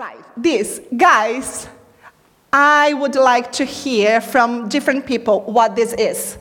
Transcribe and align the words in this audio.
Right, 0.00 0.24
this, 0.34 0.80
guys, 0.96 1.68
I 2.50 2.94
would 2.94 3.16
like 3.16 3.52
to 3.52 3.66
hear 3.66 4.22
from 4.22 4.70
different 4.70 5.04
people 5.04 5.42
what 5.42 5.76
this 5.76 5.92
is. 5.92 6.38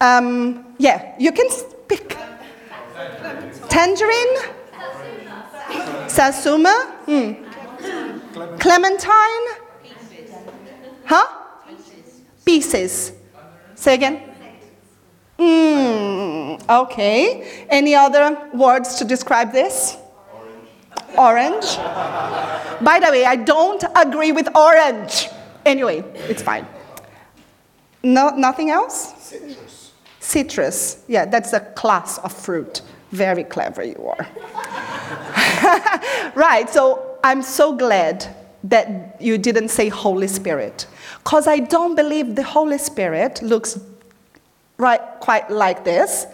Um, 0.00 0.74
yeah, 0.78 1.14
you 1.18 1.32
can 1.32 1.50
speak. 1.50 2.16
Tangerine? 3.68 4.36
Satsuma? 6.08 6.96
Hmm. 7.04 7.32
Clementine? 8.58 9.46
Huh? 11.04 11.26
Pieces. 12.46 13.12
Say 13.74 13.92
again? 13.96 14.22
Mm, 15.38 16.70
okay. 16.70 17.66
Any 17.68 17.94
other 17.94 18.48
words 18.54 18.94
to 18.94 19.04
describe 19.04 19.52
this? 19.52 19.98
Orange. 21.18 21.76
By 22.80 23.00
the 23.00 23.10
way, 23.10 23.24
I 23.24 23.36
don't 23.36 23.82
agree 23.94 24.32
with 24.32 24.48
orange. 24.56 25.28
Anyway, 25.64 26.04
it's 26.28 26.42
fine. 26.42 26.66
No, 28.02 28.30
nothing 28.30 28.70
else? 28.70 29.14
Citrus. 29.18 29.92
Citrus. 30.20 31.04
Yeah, 31.08 31.24
that's 31.24 31.52
a 31.52 31.60
class 31.60 32.18
of 32.18 32.32
fruit. 32.32 32.82
Very 33.12 33.44
clever 33.44 33.82
you 33.82 34.06
are. 34.06 34.26
right, 36.34 36.68
so 36.68 37.18
I'm 37.24 37.42
so 37.42 37.74
glad 37.74 38.26
that 38.64 39.20
you 39.20 39.38
didn't 39.38 39.68
say 39.68 39.88
Holy 39.88 40.26
Spirit. 40.26 40.86
Because 41.18 41.46
I 41.46 41.58
don't 41.60 41.94
believe 41.94 42.34
the 42.34 42.42
Holy 42.42 42.78
Spirit 42.78 43.40
looks 43.42 43.78
right, 44.78 45.00
quite 45.20 45.50
like 45.50 45.84
this, 45.84 46.26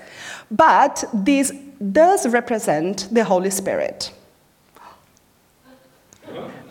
but 0.50 1.05
this 1.12 1.52
does 1.92 2.28
represent 2.28 3.08
the 3.12 3.24
Holy 3.24 3.50
Spirit. 3.50 4.12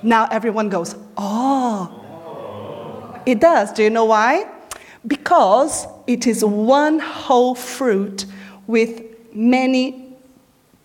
Now 0.02 0.27
everyone 0.31 0.70
goes, 0.70 0.95
oh. 1.18 1.95
It 3.26 3.40
does. 3.40 3.71
Do 3.71 3.84
you 3.84 3.90
know 3.90 4.05
why? 4.05 4.49
Because 5.05 5.85
it 6.07 6.26
is 6.26 6.43
one 6.43 6.99
whole 6.99 7.55
fruit 7.55 8.26
with 8.68 9.04
many 9.34 10.16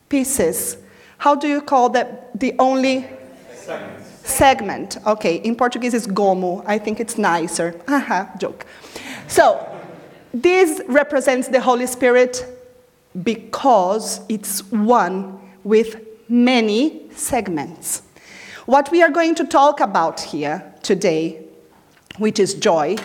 pieces. 0.08 0.76
How 1.18 1.34
do 1.34 1.48
you 1.48 1.60
call 1.60 1.88
that? 1.90 2.38
The 2.38 2.54
only 2.58 3.08
segment. 3.54 4.06
segment. 4.24 4.96
Okay, 5.06 5.36
in 5.36 5.56
Portuguese 5.56 5.94
it's 5.94 6.06
gomo. 6.06 6.62
I 6.66 6.78
think 6.78 7.00
it's 7.00 7.16
nicer. 7.16 7.80
Haha, 7.88 8.36
joke. 8.38 8.66
So, 9.26 9.66
this 10.32 10.82
represents 10.86 11.48
the 11.48 11.60
Holy 11.60 11.86
Spirit 11.86 12.44
because 13.22 14.20
it's 14.28 14.60
one 14.70 15.40
with 15.62 16.00
many 16.28 17.10
segments. 17.12 18.02
What 18.66 18.90
we 18.90 19.02
are 19.02 19.10
going 19.10 19.34
to 19.34 19.44
talk 19.44 19.80
about 19.80 20.20
here 20.20 20.72
today, 20.82 21.44
which 22.16 22.38
is 22.38 22.54
joy, 22.54 22.96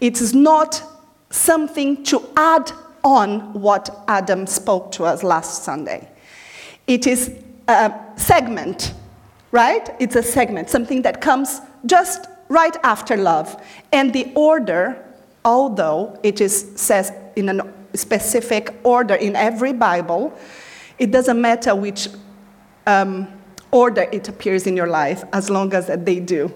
it 0.00 0.18
is 0.22 0.32
not 0.32 0.82
something 1.28 2.02
to 2.04 2.26
add 2.36 2.72
on 3.04 3.52
what 3.52 3.90
Adam 4.08 4.46
spoke 4.46 4.90
to 4.92 5.04
us 5.04 5.22
last 5.22 5.62
Sunday. 5.62 6.08
It 6.86 7.06
is 7.06 7.34
a 7.68 7.92
segment, 8.16 8.94
right? 9.52 9.94
It's 10.00 10.16
a 10.16 10.22
segment, 10.22 10.70
something 10.70 11.02
that 11.02 11.20
comes 11.20 11.60
just 11.84 12.26
right 12.48 12.76
after 12.82 13.14
love. 13.14 13.62
And 13.92 14.14
the 14.14 14.32
order, 14.34 15.04
although 15.44 16.18
it 16.22 16.40
is 16.40 16.72
says 16.76 17.12
in 17.36 17.60
a 17.60 17.74
specific 17.94 18.74
order 18.84 19.16
in 19.16 19.36
every 19.36 19.74
Bible, 19.74 20.32
it 20.98 21.10
doesn't 21.10 21.38
matter 21.38 21.74
which 21.74 22.08
um, 22.86 23.37
order 23.70 24.06
it 24.12 24.28
appears 24.28 24.66
in 24.66 24.76
your 24.76 24.86
life 24.86 25.24
as 25.32 25.50
long 25.50 25.74
as 25.74 25.86
they 25.86 26.20
do. 26.20 26.52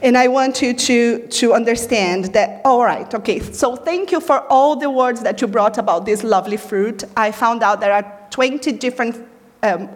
And 0.00 0.16
I 0.16 0.28
want 0.28 0.62
you 0.62 0.74
to, 0.74 1.26
to 1.26 1.54
understand 1.54 2.26
that, 2.34 2.60
all 2.64 2.84
right, 2.84 3.12
okay, 3.12 3.40
so 3.40 3.74
thank 3.74 4.12
you 4.12 4.20
for 4.20 4.40
all 4.48 4.76
the 4.76 4.88
words 4.88 5.22
that 5.22 5.40
you 5.40 5.48
brought 5.48 5.76
about 5.76 6.06
this 6.06 6.22
lovely 6.22 6.56
fruit. 6.56 7.02
I 7.16 7.32
found 7.32 7.64
out 7.64 7.80
there 7.80 7.92
are 7.92 8.28
20 8.30 8.72
different 8.72 9.26
um, 9.62 9.88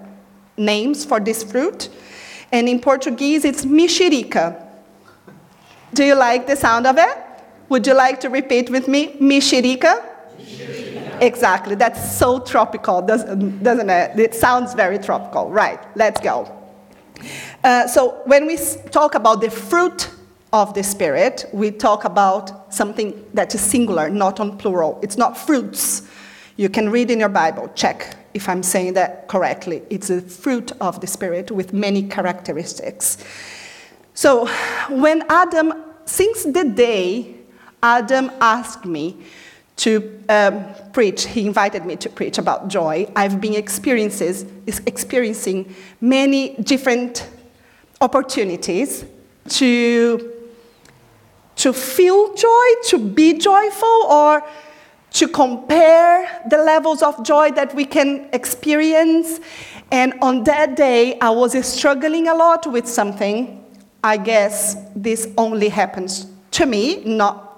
names 0.57 1.05
for 1.05 1.21
this 1.21 1.45
fruit. 1.45 1.89
And 2.51 2.69
in 2.69 2.81
Portuguese, 2.81 3.45
it's 3.45 3.65
mexerica. 3.65 4.67
Do 5.95 6.05
you 6.05 6.15
like 6.15 6.47
the 6.47 6.57
sound 6.57 6.87
of 6.87 6.99
it? 6.99 7.19
Would 7.69 7.87
you 7.87 7.95
like 7.95 8.19
to 8.21 8.29
repeat 8.29 8.71
with 8.71 8.89
me? 8.89 9.17
Mexerica? 9.21 10.03
Exactly. 11.23 11.77
That's 11.77 12.17
so 12.19 12.41
tropical, 12.41 13.01
doesn't, 13.01 13.63
doesn't 13.63 13.89
it? 13.89 14.19
It 14.19 14.35
sounds 14.35 14.75
very 14.75 14.99
tropical. 14.99 15.49
Right. 15.49 15.79
Let's 15.95 16.21
go. 16.21 16.51
Uh, 17.63 17.87
so 17.87 18.21
when 18.25 18.45
we 18.47 18.59
talk 18.91 19.15
about 19.15 19.41
the 19.41 19.49
fruit 19.49 20.11
of 20.53 20.75
the 20.75 20.83
Spirit, 20.83 21.47
we 21.53 21.71
talk 21.71 22.05
about 22.05 22.75
something 22.75 23.25
that 23.35 23.55
is 23.55 23.61
singular, 23.61 24.11
not 24.11 24.41
on 24.41 24.59
plural. 24.59 24.99
It's 25.01 25.17
not 25.17 25.39
fruits. 25.39 26.03
You 26.57 26.69
can 26.69 26.91
read 26.91 27.09
in 27.09 27.21
your 27.21 27.29
Bible, 27.29 27.71
check 27.77 28.17
if 28.35 28.49
I'm 28.49 28.65
saying 28.65 28.95
that 28.95 29.29
correctly. 29.29 29.83
It's 29.91 30.11
a 30.11 30.21
fruit 30.21 30.73
of 30.81 31.01
the 31.01 31.07
Spirit 31.07 31.53
with 31.53 31.73
many 31.73 32.03
characteristics. 32.03 33.19
So 34.15 34.47
when 34.91 35.23
Adam, 35.29 35.73
since 36.05 36.43
the 36.43 36.65
day 36.65 37.37
Adam 37.81 38.33
asked 38.41 38.85
me 38.85 39.25
to 39.77 40.23
um, 40.29 40.65
preach. 40.93 41.27
He 41.27 41.47
invited 41.47 41.85
me 41.85 41.97
to 41.97 42.09
preach 42.09 42.39
about 42.39 42.69
joy. 42.69 43.11
I've 43.17 43.41
been 43.41 43.55
experiences, 43.55 44.45
experiencing 44.87 45.75
many 46.01 46.55
different 46.57 47.29
opportunities 48.01 49.05
to, 49.49 50.33
to 51.57 51.73
feel 51.73 52.35
joy, 52.35 52.67
to 52.89 52.99
be 52.99 53.39
joyful, 53.39 53.89
or 53.89 54.43
to 55.13 55.29
compare 55.29 56.43
the 56.49 56.59
levels 56.59 57.03
of 57.03 57.25
joy 57.25 57.51
that 57.53 57.75
we 57.75 57.85
can 57.85 58.29
experience. 58.33 59.41
And 59.91 60.15
on 60.23 60.45
that 60.45 60.77
day, 60.77 61.19
I 61.21 61.31
was 61.31 61.53
struggling 61.67 62.29
a 62.29 62.35
lot 62.35 62.67
with 62.71 62.89
something. 62.89 63.65
I 64.03 64.17
guess 64.17 64.77
this 64.97 65.29
only 65.37 65.69
happens 65.69 66.27
to 66.53 66.67
me, 66.67 67.03
not 67.05 67.52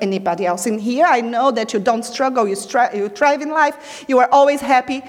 anybody 0.00 0.46
else 0.46 0.66
in 0.66 0.78
here. 0.78 1.06
I 1.06 1.20
know 1.20 1.50
that 1.50 1.72
you 1.72 1.80
don't 1.80 2.04
struggle, 2.04 2.46
you, 2.48 2.54
stri- 2.54 2.94
you 2.96 3.08
thrive 3.08 3.42
in 3.42 3.50
life, 3.50 4.04
you 4.08 4.18
are 4.18 4.28
always 4.30 4.60
happy. 4.60 5.02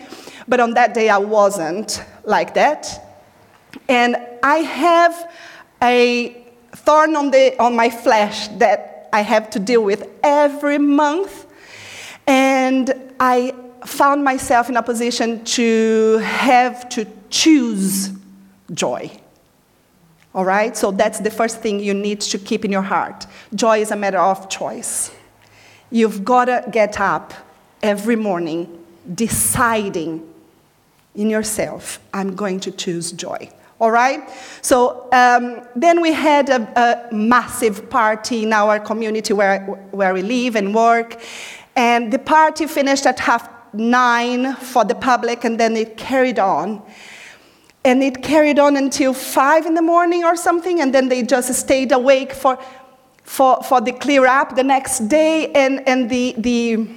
But 0.48 0.60
on 0.60 0.74
that 0.74 0.94
day, 0.94 1.10
I 1.10 1.18
wasn't 1.18 2.04
like 2.24 2.54
that. 2.56 3.10
And 3.88 4.18
I 4.44 4.58
have 4.58 5.32
a 5.82 6.46
thorn 6.76 7.16
on, 7.16 7.32
the, 7.32 7.56
on 7.62 7.76
my 7.76 7.90
flesh 7.90 8.48
that 8.60 9.10
I 9.14 9.22
have 9.22 9.50
to 9.52 9.60
deal 9.60 9.84
with 9.84 10.08
every 10.24 10.78
month. 10.78 11.46
And 12.28 13.14
I 13.20 13.54
found 13.86 14.24
myself 14.24 14.70
in 14.70 14.78
a 14.78 14.84
position 14.84 15.44
to 15.46 16.18
have 16.18 16.90
to 16.90 17.08
choose 17.30 18.12
joy. 18.74 19.12
All 20.34 20.46
right? 20.46 20.78
So 20.78 20.92
that's 20.92 21.20
the 21.20 21.32
first 21.32 21.62
thing 21.62 21.80
you 21.80 21.94
need 21.94 22.22
to 22.22 22.38
keep 22.38 22.64
in 22.66 22.72
your 22.72 22.84
heart. 22.84 23.26
Joy 23.56 23.80
is 23.80 23.92
a 23.92 23.96
matter 23.96 24.20
of 24.20 24.50
choice. 24.50 25.12
You've 25.92 26.24
got 26.24 26.46
to 26.46 26.66
get 26.72 27.00
up 27.00 27.34
every 27.82 28.16
morning 28.16 28.86
deciding 29.16 30.28
in 31.16 31.30
yourself, 31.30 32.00
I'm 32.14 32.36
going 32.36 32.60
to 32.62 32.72
choose 32.72 33.12
joy. 33.12 33.50
All 33.82 33.92
right? 33.92 34.30
So 34.62 35.10
um, 35.12 35.62
then 35.76 36.02
we 36.02 36.12
had 36.12 36.50
a, 36.50 37.10
a, 37.12 37.14
massive 37.14 37.90
party 37.90 38.44
in 38.44 38.54
our 38.54 38.80
community 38.80 39.34
where, 39.34 39.62
where 39.92 40.14
we 40.14 40.22
live 40.22 40.56
and 40.56 40.76
work. 40.76 41.22
And 41.76 42.12
the 42.12 42.20
party 42.20 42.68
finished 42.68 43.06
at 43.06 43.20
half 43.20 43.50
nine 43.74 44.56
for 44.56 44.84
the 44.84 44.96
public, 44.96 45.44
and 45.44 45.60
then 45.60 45.78
it 45.78 45.98
carried 45.98 46.40
on. 46.40 46.82
And 47.86 48.04
it 48.04 48.22
carried 48.22 48.60
on 48.60 48.76
until 48.76 49.14
five 49.14 49.66
in 49.66 49.74
the 49.74 49.82
morning 49.82 50.24
or 50.24 50.36
something, 50.36 50.82
and 50.82 50.94
then 50.94 51.08
they 51.08 51.24
just 51.24 51.54
stayed 51.54 51.92
awake 51.92 52.34
for, 52.34 52.60
for, 53.24 53.64
for 53.64 53.80
the 53.80 53.94
clear 53.94 54.28
up 54.28 54.56
the 54.56 54.64
next 54.64 55.08
day. 55.08 55.52
And, 55.54 55.88
and 55.88 56.10
the, 56.10 56.36
the, 56.38 56.90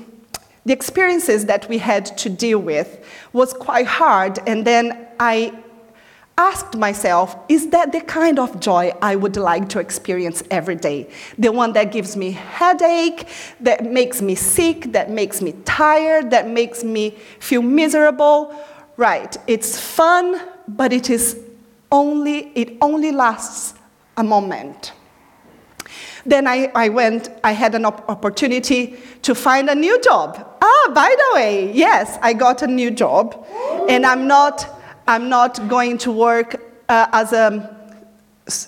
the 0.66 0.72
experiences 0.72 1.46
that 1.46 1.68
we 1.68 1.78
had 1.78 2.06
to 2.18 2.28
deal 2.28 2.58
with 2.58 3.04
was 3.32 3.52
quite 3.52 3.86
hard. 3.86 4.40
And 4.46 4.66
then 4.66 5.06
I 5.20 5.56
asked 6.36 6.76
myself, 6.76 7.36
is 7.48 7.68
that 7.70 7.92
the 7.92 8.00
kind 8.00 8.38
of 8.38 8.58
joy 8.58 8.92
I 9.00 9.14
would 9.14 9.36
like 9.36 9.68
to 9.70 9.78
experience 9.78 10.42
every 10.50 10.74
day? 10.74 11.08
The 11.38 11.52
one 11.52 11.74
that 11.74 11.92
gives 11.92 12.16
me 12.16 12.32
headache, 12.32 13.28
that 13.60 13.84
makes 13.84 14.20
me 14.20 14.34
sick, 14.34 14.92
that 14.92 15.10
makes 15.10 15.40
me 15.40 15.52
tired, 15.64 16.30
that 16.30 16.48
makes 16.48 16.82
me 16.82 17.10
feel 17.38 17.62
miserable? 17.62 18.52
Right, 18.96 19.36
it's 19.46 19.78
fun, 19.78 20.40
but 20.76 20.92
it 20.92 21.10
is 21.10 21.38
only, 21.90 22.52
it 22.54 22.76
only 22.80 23.12
lasts 23.12 23.74
a 24.16 24.22
moment. 24.22 24.92
Then 26.24 26.46
I, 26.46 26.70
I 26.74 26.88
went, 26.88 27.28
I 27.42 27.52
had 27.52 27.74
an 27.74 27.84
op- 27.84 28.08
opportunity 28.08 28.96
to 29.22 29.34
find 29.34 29.68
a 29.68 29.74
new 29.74 30.00
job. 30.00 30.38
Ah, 30.62 30.92
by 30.94 31.14
the 31.16 31.34
way, 31.34 31.72
yes, 31.72 32.18
I 32.22 32.32
got 32.32 32.62
a 32.62 32.66
new 32.66 32.90
job. 32.90 33.44
And 33.88 34.06
I'm 34.06 34.26
not, 34.26 34.68
I'm 35.08 35.28
not 35.28 35.68
going 35.68 35.98
to 35.98 36.12
work 36.12 36.62
uh, 36.88 37.08
as 37.12 37.32
a 37.32 37.78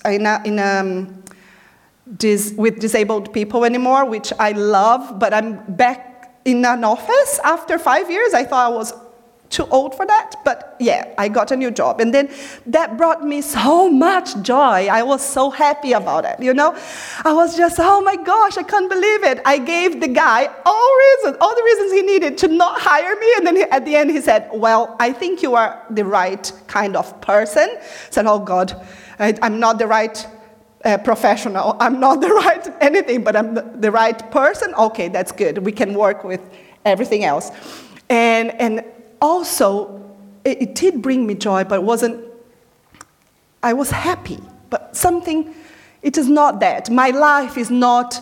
in 0.05 0.27
a, 0.27 0.41
in 0.45 0.59
a 0.59 0.81
um, 0.81 1.23
dis, 2.17 2.55
with 2.57 2.81
disabled 2.81 3.33
people 3.33 3.65
anymore, 3.65 4.05
which 4.05 4.33
I 4.39 4.53
love. 4.53 5.19
But 5.19 5.33
I'm 5.35 5.62
back 5.75 6.41
in 6.45 6.65
an 6.65 6.85
office 6.85 7.41
after 7.45 7.79
five 7.79 8.11
years. 8.11 8.35
I 8.35 8.45
thought 8.45 8.73
I 8.73 8.75
was 8.75 8.93
too 9.50 9.67
old 9.70 9.94
for 9.94 10.05
that, 10.06 10.35
but 10.44 10.76
yeah, 10.81 11.14
I 11.17 11.29
got 11.29 11.52
a 11.52 11.56
new 11.56 11.70
job. 11.70 12.00
And 12.00 12.12
then 12.12 12.29
that 12.67 12.96
brought 12.96 13.25
me 13.25 13.41
so 13.41 13.88
much 13.88 14.41
joy. 14.43 14.88
I 14.88 15.02
was 15.02 15.23
so 15.23 15.50
happy 15.50 15.93
about 15.93 16.25
it, 16.25 16.41
you 16.41 16.55
know? 16.55 16.76
I 17.25 17.32
was 17.32 17.56
just, 17.56 17.76
oh 17.79 18.00
my 18.00 18.17
gosh, 18.17 18.56
I 18.56 18.62
can't 18.62 18.88
believe 18.88 19.23
it. 19.23 19.41
I 19.44 19.58
gave 19.58 20.00
the 20.00 20.08
guy 20.08 20.50
all 20.67 20.99
reasons, 20.99 21.37
all 21.41 21.55
the 21.55 21.62
reasons 21.62 21.93
he 21.93 22.02
needed 22.02 22.38
to 22.38 22.49
not 22.49 22.81
hire 22.81 23.14
me. 23.17 23.32
And 23.37 23.46
then 23.46 23.56
he, 23.56 23.62
at 23.62 23.85
the 23.85 23.94
end, 23.94 24.11
he 24.11 24.20
said, 24.20 24.49
well, 24.52 24.96
I 24.99 25.12
think 25.12 25.43
you 25.43 25.55
are 25.55 25.85
the 25.90 26.05
right 26.05 26.50
kind 26.67 26.97
of 26.97 27.20
person. 27.20 27.69
I 27.70 27.82
said, 28.11 28.26
oh 28.26 28.40
God, 28.40 28.75
I, 29.19 29.38
am 29.43 29.61
not 29.61 29.79
the 29.79 29.87
right 29.87 30.26
uh, 30.85 30.99
professional. 30.99 31.76
I'm 31.81 32.00
not 32.00 32.20
the 32.20 32.29
right 32.44 32.67
anything, 32.81 33.23
but 33.23 33.37
I'm 33.37 33.55
the, 33.55 33.62
the 33.62 33.90
right 33.90 34.19
person. 34.31 34.75
Okay, 34.75 35.08
that's 35.08 35.32
good. 35.32 35.58
We 35.58 35.73
can 35.73 35.94
work 35.94 36.25
with 36.25 36.40
everything 36.85 37.25
else. 37.25 37.50
And, 38.11 38.50
and 38.61 38.85
also, 39.25 40.03
it, 40.44 40.61
it 40.61 40.75
did 40.75 41.00
bring 41.00 41.26
me 41.26 41.35
joy, 41.35 41.65
but 41.65 41.82
wasn't, 41.82 42.23
I 43.62 43.73
was 43.73 43.91
happy. 43.91 44.38
But 44.69 44.94
something, 44.94 45.55
it 46.03 46.19
is 46.19 46.29
not 46.29 46.61
that. 46.61 46.91
My 46.91 47.09
life 47.09 47.56
is 47.56 47.71
not, 47.71 48.21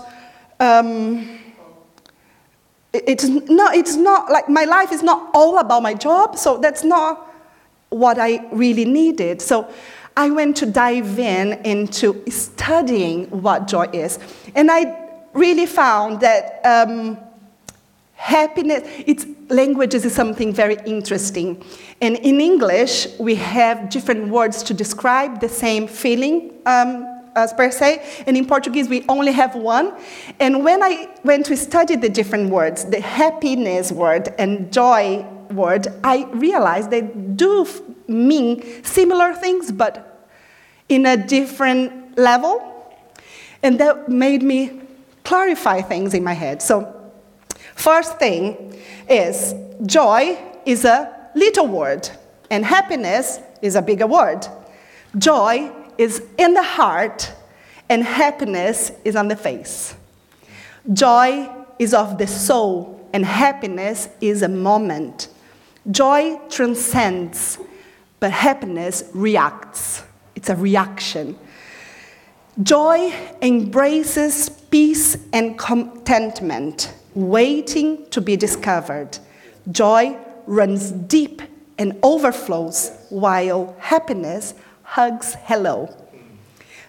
um, 0.60 1.28
it, 2.93 3.02
it's 3.08 3.25
not, 3.25 3.75
it's 3.75 3.96
not 3.96 4.31
like 4.31 4.49
my 4.49 4.64
life 4.64 4.93
is 4.93 5.02
not 5.02 5.31
all 5.34 5.58
about 5.58 5.82
my 5.82 5.94
job, 5.94 6.38
so 6.38 6.58
that's 6.58 6.84
not 6.84 7.28
what 7.88 8.19
I 8.19 8.46
really 8.52 8.84
needed. 8.84 9.43
So 9.43 9.69
I 10.16 10.31
went 10.31 10.56
to 10.58 10.66
dive 10.66 11.19
in 11.19 11.54
into 11.64 12.22
studying 12.31 13.25
what 13.43 13.66
joy 13.66 13.88
is. 13.93 14.20
And 14.54 14.70
I 14.70 14.81
really 15.34 15.66
found 15.66 16.20
that 16.20 16.60
um, 16.64 17.19
happiness, 18.22 18.82
its 19.04 19.26
languages 19.48 20.04
is 20.04 20.14
something 20.14 20.52
very 20.52 20.78
interesting. 20.86 21.62
And 22.00 22.16
in 22.16 22.40
English, 22.40 23.08
we 23.19 23.34
have 23.34 23.90
different 23.90 24.28
words 24.28 24.62
to 24.64 24.74
describe 24.74 25.40
the 25.40 25.48
same 25.48 25.88
feeling. 25.88 26.52
Um, 26.64 27.08
as 27.34 27.50
per 27.54 27.70
se, 27.70 28.22
and 28.26 28.36
in 28.36 28.46
Portuguese 28.46 28.90
we 28.90 29.06
only 29.08 29.32
have 29.32 29.54
one. 29.54 29.94
And 30.38 30.62
when 30.62 30.82
I 30.82 31.08
went 31.24 31.46
to 31.46 31.56
study 31.56 31.96
the 31.96 32.10
different 32.10 32.50
words, 32.50 32.84
the 32.84 33.00
happiness 33.00 33.90
word 33.90 34.34
and 34.38 34.70
joy 34.70 35.25
word, 35.50 35.86
I 36.04 36.26
realized 36.34 36.90
they 36.90 37.00
do 37.00 37.66
mean 38.06 38.84
similar 38.84 39.32
things, 39.32 39.72
but 39.72 40.28
in 40.90 41.06
a 41.06 41.16
different 41.16 42.18
level. 42.18 42.60
And 43.62 43.80
that 43.80 44.10
made 44.10 44.42
me 44.42 44.82
clarify 45.25 45.80
things 45.80 46.12
in 46.12 46.22
my 46.22 46.34
head. 46.34 46.60
So, 46.60 47.01
first 47.74 48.19
thing 48.19 48.80
is 49.08 49.54
joy 49.86 50.38
is 50.64 50.84
a 50.84 51.30
little 51.34 51.66
word, 51.66 52.08
and 52.50 52.64
happiness 52.64 53.40
is 53.60 53.74
a 53.76 53.82
bigger 53.82 54.06
word. 54.06 54.46
Joy 55.19 55.72
is 55.98 56.22
in 56.38 56.54
the 56.54 56.62
heart, 56.62 57.32
and 57.88 58.02
happiness 58.02 58.92
is 59.04 59.16
on 59.16 59.28
the 59.28 59.36
face. 59.36 59.94
Joy 60.92 61.48
is 61.78 61.94
of 61.94 62.19
the 62.19 62.26
soul, 62.26 63.08
and 63.12 63.24
happiness 63.24 64.08
is 64.20 64.42
a 64.42 64.48
moment. 64.48 65.28
Joy 65.90 66.38
transcends, 66.48 67.58
but 68.20 68.30
happiness 68.30 69.04
reacts. 69.12 70.04
It's 70.34 70.48
a 70.48 70.56
reaction. 70.56 71.36
Joy 72.62 73.12
embraces 73.40 74.48
peace 74.48 75.16
and 75.32 75.58
contentment, 75.58 76.92
waiting 77.14 78.06
to 78.11 78.20
be 78.20 78.37
discovered. 78.37 79.19
Joy 79.70 80.17
runs 80.47 80.91
deep 80.91 81.43
and 81.79 81.99
overflows, 82.03 82.91
while 83.11 83.75
happiness 83.79 84.55
hugs 84.82 85.37
hello. 85.44 85.94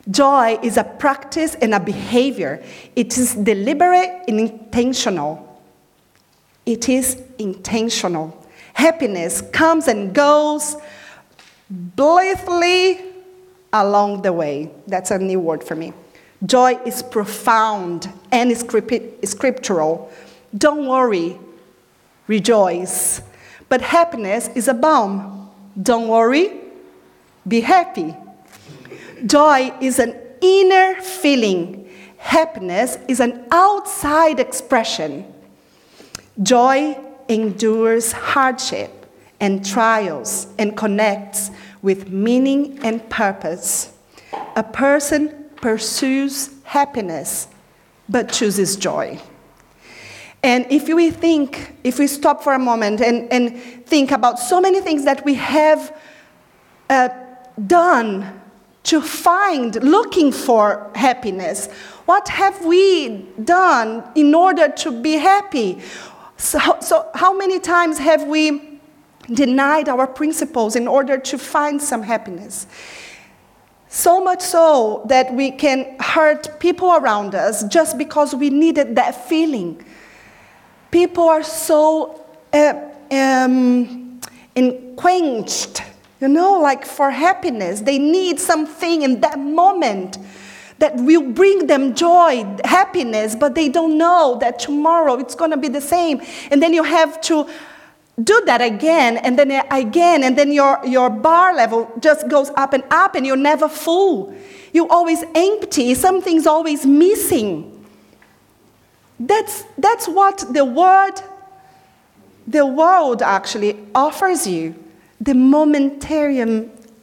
Joy 0.10 0.60
is 0.62 0.78
a 0.78 0.84
practice 0.84 1.56
and 1.56 1.74
a 1.74 1.80
behavior. 1.80 2.62
It 2.96 3.18
is 3.18 3.36
deliberate 3.36 4.24
and 4.28 4.40
intentional. 4.40 5.62
It 6.66 6.90
is 6.90 7.22
intentional. 7.40 8.46
Happiness 8.74 9.42
comes 9.54 9.88
and 9.88 10.14
goes 10.14 10.76
blithely 11.70 13.00
along 13.72 14.22
the 14.22 14.34
way. 14.34 14.72
That's 14.88 15.12
a 15.12 15.18
new 15.18 15.40
word 15.40 15.64
for 15.64 15.76
me. 15.76 15.94
Joy 16.46 16.78
is 16.86 17.02
profound 17.02 18.12
and 18.34 18.58
scriptural. 18.58 20.12
Don't 20.58 20.88
worry, 20.88 21.40
rejoice. 22.28 23.22
But 23.70 23.82
happiness 23.82 24.50
is 24.56 24.68
a 24.68 24.74
balm. 24.74 25.52
Don't 25.82 26.08
worry, 26.08 26.60
be 27.48 27.62
happy. 27.62 28.16
Joy 29.26 29.74
is 29.80 30.00
an 30.00 30.20
inner 30.42 31.00
feeling. 31.02 31.88
Happiness 32.18 32.98
is 33.08 33.20
an 33.20 33.46
outside 33.52 34.40
expression. 34.40 35.32
Joy 36.42 36.98
endures 37.30 38.12
hardship 38.12 38.92
and 39.40 39.64
trials 39.64 40.48
and 40.58 40.76
connects 40.76 41.52
with 41.84 42.10
meaning 42.10 42.80
and 42.84 43.08
purpose. 43.10 43.94
A 44.56 44.64
person 44.64 45.46
pursues 45.58 46.50
happiness 46.64 47.48
but 48.10 48.32
chooses 48.32 48.76
joy. 48.76 49.20
And 50.44 50.66
if 50.70 50.88
we 50.88 51.10
think, 51.10 51.74
if 51.86 52.00
we 52.00 52.08
stop 52.08 52.44
for 52.44 52.54
a 52.54 52.60
moment 52.60 53.00
and, 53.00 53.32
and 53.32 53.58
think 53.86 54.12
about 54.12 54.38
so 54.40 54.60
many 54.60 54.82
things 54.82 55.06
that 55.06 55.24
we 55.24 55.36
have 55.36 55.96
uh, 56.90 57.10
done 57.66 58.42
to 58.84 59.02
find, 59.02 59.82
looking 59.82 60.34
for 60.34 60.92
happiness, 60.96 61.72
what 62.06 62.28
have 62.28 62.66
we 62.66 63.26
done 63.44 64.04
in 64.16 64.36
order 64.36 64.68
to 64.68 65.02
be 65.02 65.14
happy? 65.14 65.82
So, 66.36 66.60
so, 66.82 67.10
how 67.16 67.34
many 67.34 67.60
times 67.60 67.98
have 68.00 68.24
we 68.24 68.80
denied 69.34 69.88
our 69.88 70.06
principles 70.06 70.76
in 70.76 70.90
order 70.90 71.18
to 71.18 71.38
find 71.38 71.82
some 71.82 72.04
happiness? 72.04 72.68
So 73.96 74.24
much 74.24 74.42
so 74.42 75.04
that 75.06 75.32
we 75.36 75.52
can 75.52 75.96
hurt 76.00 76.60
people 76.60 76.96
around 76.96 77.36
us 77.36 77.64
just 77.66 77.96
because 77.96 78.34
we 78.34 78.50
needed 78.50 78.96
that 78.96 79.30
feeling. 79.30 79.86
People 80.90 81.30
are 81.30 81.44
so 81.44 82.26
uh, 82.52 82.74
um, 83.12 84.20
enquenched, 84.56 85.84
you 86.20 86.28
know, 86.28 86.60
like 86.60 86.86
for 86.86 87.12
happiness. 87.12 87.82
They 87.82 88.00
need 88.00 88.40
something 88.40 89.04
in 89.04 89.22
that 89.22 89.38
moment 89.38 90.18
that 90.80 90.96
will 90.96 91.32
bring 91.32 91.68
them 91.68 91.94
joy, 91.94 92.46
happiness, 92.66 93.36
but 93.36 93.54
they 93.54 93.70
don't 93.70 94.00
know 94.00 94.40
that 94.42 94.58
tomorrow 94.58 95.20
it's 95.20 95.36
going 95.36 95.52
to 95.52 95.58
be 95.58 95.68
the 95.68 95.80
same. 95.80 96.20
And 96.50 96.64
then 96.64 96.74
you 96.74 96.82
have 96.82 97.22
to 97.22 97.48
do 98.22 98.44
that 98.46 98.62
again 98.62 99.18
and 99.18 99.38
then 99.40 99.52
again, 99.72 100.24
and 100.24 100.38
then 100.38 100.52
your, 100.52 100.80
your 100.86 101.10
bar 101.10 101.56
level 101.56 101.92
just 102.00 102.28
goes 102.28 102.52
up 102.56 102.74
and 102.74 102.84
up, 102.92 103.16
and 103.16 103.26
you're 103.26 103.38
never 103.38 103.68
full. 103.68 104.36
You're 104.72 104.92
always 104.92 105.24
empty, 105.34 105.94
something's 105.96 106.46
always 106.46 106.86
missing. 106.86 107.86
That's, 109.20 109.64
that's 109.78 110.08
what 110.08 110.46
the 110.52 110.66
word, 110.66 111.14
the 112.48 112.66
world 112.66 113.22
actually 113.22 113.78
offers 113.96 114.46
you 114.46 114.76
the 115.22 115.34
momentary 115.34 116.44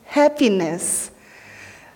happiness 0.04 1.10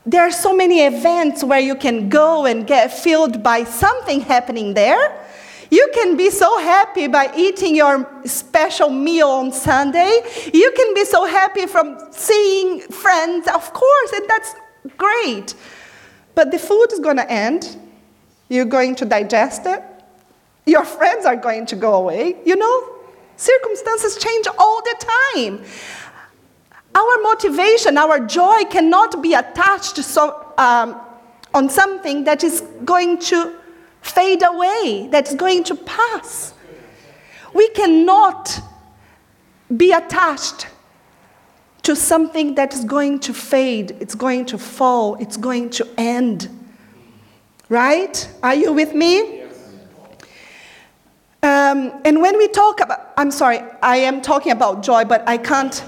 there 0.06 0.23
are 0.23 0.30
so 0.30 0.54
many 0.54 0.85
events 0.85 1.42
where 1.42 1.61
you 1.61 1.75
can 1.75 2.11
go 2.11 2.44
and 2.44 2.66
get 2.66 2.92
filled 2.92 3.42
by 3.42 3.64
something 3.64 4.21
happening 4.21 4.75
there. 4.75 5.24
You 5.71 5.90
can 5.94 6.16
be 6.16 6.30
so 6.30 6.59
happy 6.59 7.06
by 7.06 7.33
eating 7.37 7.75
your 7.75 8.09
special 8.25 8.90
meal 8.90 9.28
on 9.28 9.52
Sunday. 9.52 10.21
You 10.52 10.73
can 10.76 10.94
be 10.94 11.04
so 11.04 11.25
happy 11.25 11.66
from 11.66 11.99
seeing 12.11 12.80
friends, 12.80 13.49
of 13.49 13.73
course, 13.73 14.12
and 14.12 14.28
that's 14.28 14.54
great. 14.97 15.54
But 16.35 16.50
the 16.50 16.59
food 16.59 16.88
is 16.92 17.00
going 17.00 17.16
to 17.16 17.30
end. 17.30 17.76
You're 18.49 18.64
going 18.64 18.94
to 18.97 19.04
digest 19.04 19.62
it. 19.66 19.83
Your 20.66 20.85
friends 20.85 21.26
are 21.26 21.37
going 21.37 21.66
to 21.66 21.76
go 21.76 21.94
away. 21.94 22.37
You 22.44 22.56
know, 22.56 22.88
circumstances 23.37 24.16
change 24.16 24.47
all 24.59 24.83
the 24.83 25.06
time. 25.33 25.64
Our 26.94 27.23
motivation, 27.23 27.99
our 27.99 28.21
joy 28.21 28.64
cannot 28.71 29.21
be 29.21 29.35
attached 29.35 29.97
so, 29.97 30.52
um, 30.59 31.00
on 31.52 31.68
something 31.68 32.25
that 32.25 32.44
is 32.44 32.61
going 32.85 33.18
to 33.18 33.56
fade 34.04 34.42
away, 34.42 35.08
that's 35.11 35.34
going 35.34 35.64
to 35.64 35.75
pass. 35.75 36.52
We 37.54 37.68
cannot 37.70 38.61
be 39.75 39.92
attached 39.92 40.66
to 41.82 41.96
something 41.96 42.54
that 42.54 42.75
is 42.75 42.84
going 42.84 43.20
to 43.20 43.32
fade, 43.34 43.96
it's 44.00 44.14
going 44.14 44.46
to 44.46 44.58
fall, 44.58 45.14
it's 45.16 45.37
going 45.37 45.70
to 45.70 45.88
end. 45.96 46.49
Right? 47.68 48.28
Are 48.42 48.54
you 48.54 48.73
with 48.73 48.94
me? 48.94 49.42
Um, 51.42 51.92
and 52.04 52.20
when 52.20 52.38
we 52.38 52.49
talk 52.49 52.80
about, 52.80 53.12
I'm 53.16 53.30
sorry, 53.30 53.61
I 53.82 53.96
am 53.96 54.23
talking 54.23 54.52
about 54.52 54.82
joy, 54.82 55.04
but 55.04 55.26
I 55.26 55.37
can't, 55.37 55.82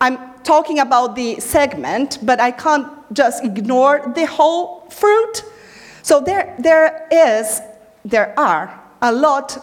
I'm 0.00 0.18
talking 0.42 0.78
about 0.78 1.14
the 1.14 1.38
segment, 1.40 2.18
but 2.22 2.40
I 2.40 2.50
can't 2.50 2.88
just 3.12 3.44
ignore 3.44 4.12
the 4.14 4.26
whole 4.26 4.88
fruit. 4.90 5.44
So 6.02 6.20
there, 6.20 6.54
there 6.58 7.06
is, 7.10 7.60
there 8.04 8.38
are 8.38 8.80
a 9.02 9.12
lot, 9.12 9.58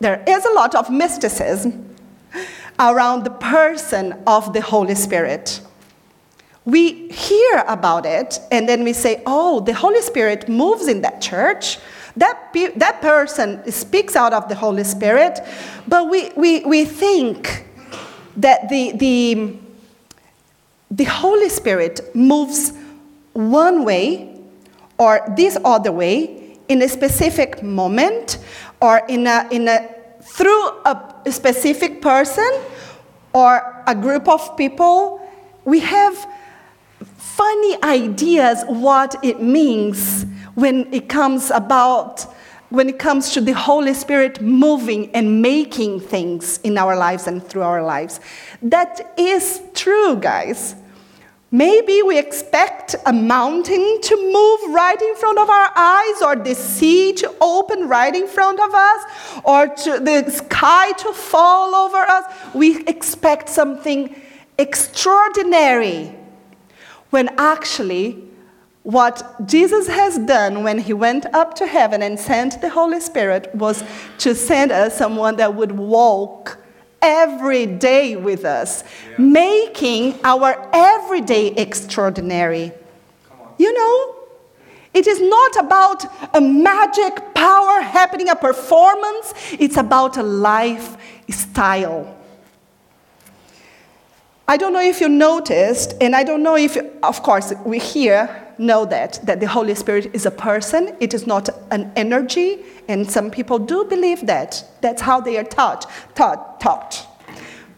there 0.00 0.22
is 0.26 0.44
a 0.44 0.50
lot 0.50 0.74
of 0.74 0.90
mysticism 0.90 1.94
around 2.78 3.24
the 3.24 3.30
person 3.30 4.22
of 4.26 4.52
the 4.52 4.60
Holy 4.60 4.94
Spirit. 4.94 5.60
We 6.64 7.08
hear 7.08 7.64
about 7.66 8.06
it 8.06 8.38
and 8.50 8.68
then 8.68 8.84
we 8.84 8.92
say, 8.92 9.22
oh, 9.26 9.60
the 9.60 9.74
Holy 9.74 10.02
Spirit 10.02 10.48
moves 10.48 10.88
in 10.88 11.02
that 11.02 11.20
church. 11.20 11.78
That, 12.16 12.52
pe- 12.52 12.72
that 12.76 13.00
person 13.00 13.70
speaks 13.70 14.16
out 14.16 14.32
of 14.32 14.48
the 14.48 14.54
Holy 14.54 14.84
Spirit, 14.84 15.40
but 15.88 16.10
we, 16.10 16.30
we, 16.36 16.60
we 16.64 16.84
think 16.84 17.66
that 18.36 18.68
the, 18.68 18.92
the, 18.92 19.56
the 20.90 21.04
Holy 21.04 21.48
Spirit 21.48 22.14
moves 22.14 22.72
one 23.32 23.84
way 23.84 24.31
or 25.02 25.20
this 25.36 25.58
other 25.64 25.90
way 25.90 26.56
in 26.68 26.80
a 26.80 26.88
specific 26.88 27.60
moment 27.60 28.38
or 28.80 29.02
in 29.08 29.26
a, 29.26 29.48
in 29.50 29.66
a, 29.66 29.88
through 30.22 30.64
a 30.84 31.24
specific 31.28 32.00
person 32.00 32.48
or 33.32 33.82
a 33.88 33.96
group 33.96 34.28
of 34.28 34.56
people. 34.56 35.20
We 35.64 35.80
have 35.80 36.14
funny 37.16 37.82
ideas 37.82 38.62
what 38.68 39.16
it 39.24 39.42
means 39.42 40.24
when 40.54 40.92
it 40.94 41.08
comes 41.08 41.50
about 41.50 42.26
when 42.68 42.88
it 42.88 42.98
comes 42.98 43.32
to 43.34 43.40
the 43.42 43.52
Holy 43.52 43.92
Spirit 43.92 44.40
moving 44.40 45.10
and 45.14 45.42
making 45.42 46.00
things 46.00 46.58
in 46.64 46.78
our 46.78 46.96
lives 46.96 47.26
and 47.26 47.46
through 47.46 47.60
our 47.60 47.82
lives. 47.82 48.18
That 48.62 49.12
is 49.18 49.60
true, 49.74 50.16
guys. 50.16 50.74
Maybe 51.54 52.02
we 52.02 52.18
expect 52.18 52.96
a 53.04 53.12
mountain 53.12 54.00
to 54.00 54.16
move 54.16 54.74
right 54.74 55.00
in 55.00 55.14
front 55.16 55.38
of 55.38 55.50
our 55.50 55.70
eyes, 55.76 56.22
or 56.22 56.34
the 56.34 56.54
sea 56.54 57.12
to 57.12 57.34
open 57.42 57.88
right 57.88 58.14
in 58.14 58.26
front 58.26 58.58
of 58.58 58.72
us, 58.72 59.04
or 59.44 59.66
the 59.66 60.30
sky 60.30 60.92
to 60.92 61.12
fall 61.12 61.74
over 61.74 61.98
us. 61.98 62.24
We 62.54 62.82
expect 62.86 63.50
something 63.50 64.18
extraordinary 64.56 66.16
when 67.10 67.28
actually 67.36 68.24
what 68.82 69.22
Jesus 69.46 69.88
has 69.88 70.18
done 70.20 70.64
when 70.64 70.78
he 70.78 70.94
went 70.94 71.26
up 71.34 71.54
to 71.56 71.66
heaven 71.66 72.02
and 72.02 72.18
sent 72.18 72.62
the 72.62 72.70
Holy 72.70 72.98
Spirit 72.98 73.54
was 73.54 73.84
to 74.18 74.34
send 74.34 74.72
us 74.72 74.96
someone 74.96 75.36
that 75.36 75.54
would 75.54 75.72
walk 75.72 76.61
every 77.02 77.66
day 77.66 78.16
with 78.16 78.44
us, 78.44 78.84
yeah. 79.10 79.16
making 79.18 80.18
our 80.24 80.70
everyday 80.72 81.48
extraordinary. 81.48 82.72
You 83.58 83.72
know, 83.72 84.14
it 84.94 85.06
is 85.06 85.20
not 85.20 85.56
about 85.56 86.04
a 86.34 86.40
magic 86.40 87.34
power 87.34 87.80
happening, 87.80 88.28
a 88.28 88.36
performance, 88.36 89.34
it's 89.52 89.76
about 89.76 90.16
a 90.16 90.22
lifestyle. 90.22 92.18
I 94.46 94.56
don't 94.56 94.72
know 94.72 94.82
if 94.82 95.00
you 95.00 95.08
noticed, 95.08 95.94
and 96.00 96.14
I 96.14 96.24
don't 96.24 96.42
know 96.42 96.56
if, 96.56 96.76
of 97.02 97.22
course, 97.22 97.52
we 97.64 97.78
here 97.78 98.41
know 98.58 98.84
that, 98.86 99.20
that 99.24 99.40
the 99.40 99.46
Holy 99.46 99.74
Spirit 99.74 100.14
is 100.14 100.26
a 100.26 100.30
person, 100.30 100.96
it 101.00 101.14
is 101.14 101.26
not 101.26 101.48
an 101.70 101.92
energy, 101.96 102.64
and 102.88 103.10
some 103.10 103.30
people 103.30 103.58
do 103.58 103.84
believe 103.84 104.26
that. 104.26 104.64
That's 104.80 105.02
how 105.02 105.20
they 105.20 105.36
are 105.38 105.44
taught, 105.44 105.90
taught, 106.14 106.60
taught. 106.60 107.06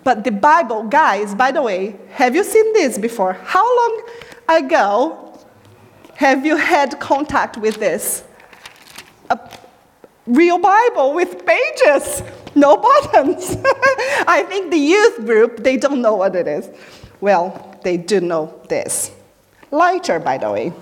But 0.04 0.25
the 0.25 0.31
Bible, 0.31 0.85
guys, 0.85 1.35
by 1.35 1.50
the 1.50 1.62
way, 1.62 1.97
have 2.12 2.35
you 2.35 2.45
seen 2.45 2.73
this 2.75 2.99
before? 2.99 3.33
How 3.33 3.64
long 3.64 4.02
ago 4.49 5.40
have 6.16 6.45
you 6.45 6.57
had 6.57 7.00
contact 7.00 7.57
with 7.57 7.76
this? 7.76 8.23
A 9.31 9.38
real 10.26 10.59
Bible 10.59 11.14
with 11.14 11.45
pages, 11.47 12.23
no 12.54 12.76
buttons. 13.12 13.57
I 14.26 14.45
think 14.49 14.71
the 14.71 14.78
youth 14.78 15.25
group, 15.25 15.64
they 15.64 15.76
don't 15.76 16.02
know 16.02 16.14
what 16.16 16.37
it 16.37 16.47
is. 16.47 16.69
Well, 17.21 17.78
they 17.83 17.97
do 17.97 18.21
know 18.21 18.61
this. 18.69 19.11
Lighter, 19.75 20.21
by 20.21 20.38
the 20.38 20.52
way. 20.52 20.73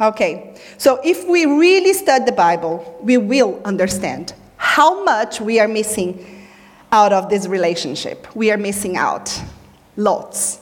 okay, 0.00 0.54
so 0.78 1.00
if 1.02 1.26
we 1.26 1.44
really 1.44 1.92
study 1.92 2.24
the 2.24 2.32
Bible, 2.32 2.98
we 3.02 3.16
will 3.16 3.60
understand 3.64 4.32
how 4.56 5.02
much 5.02 5.40
we 5.40 5.58
are 5.58 5.66
missing 5.66 6.46
out 6.92 7.12
of 7.12 7.28
this 7.28 7.48
relationship. 7.48 8.28
We 8.36 8.52
are 8.52 8.56
missing 8.56 8.96
out 8.96 9.42
lots. 9.96 10.60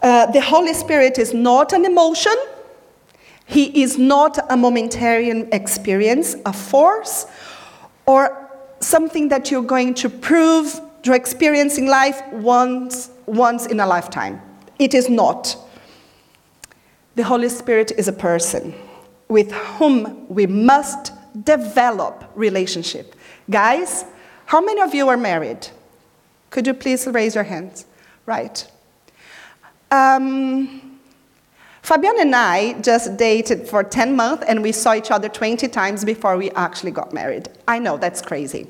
Uh, 0.00 0.26
the 0.26 0.40
Holy 0.40 0.72
Spirit 0.72 1.18
is 1.18 1.34
not 1.34 1.72
an 1.72 1.84
emotion, 1.84 2.36
He 3.44 3.82
is 3.82 3.98
not 3.98 4.38
a 4.48 4.56
momentary 4.56 5.30
experience, 5.50 6.36
a 6.46 6.52
force, 6.52 7.26
or 8.06 8.50
something 8.78 9.28
that 9.30 9.50
you're 9.50 9.62
going 9.62 9.94
to 9.94 10.08
prove 10.08 10.80
to 11.02 11.12
experience 11.12 11.76
in 11.76 11.86
life 11.86 12.22
once, 12.30 13.10
once 13.26 13.66
in 13.66 13.80
a 13.80 13.86
lifetime. 13.86 14.40
It 14.78 14.94
is 14.94 15.08
not. 15.08 15.56
The 17.16 17.24
Holy 17.24 17.48
Spirit 17.48 17.90
is 17.92 18.06
a 18.06 18.12
person 18.12 18.74
with 19.28 19.50
whom 19.52 20.26
we 20.28 20.46
must 20.46 21.12
develop 21.44 22.24
relationship. 22.34 23.14
Guys, 23.50 24.04
how 24.46 24.60
many 24.60 24.80
of 24.80 24.94
you 24.94 25.08
are 25.08 25.16
married? 25.16 25.68
Could 26.50 26.66
you 26.66 26.74
please 26.74 27.06
raise 27.06 27.34
your 27.34 27.44
hands? 27.44 27.86
Right. 28.24 28.66
Um, 29.90 31.00
Fabian 31.82 32.16
and 32.20 32.36
I 32.36 32.74
just 32.80 33.16
dated 33.16 33.68
for 33.68 33.82
10 33.82 34.14
months 34.14 34.44
and 34.46 34.62
we 34.62 34.72
saw 34.72 34.94
each 34.94 35.10
other 35.10 35.28
20 35.28 35.68
times 35.68 36.04
before 36.04 36.36
we 36.36 36.50
actually 36.50 36.90
got 36.90 37.12
married. 37.12 37.48
I 37.66 37.78
know 37.78 37.96
that's 37.96 38.22
crazy. 38.22 38.66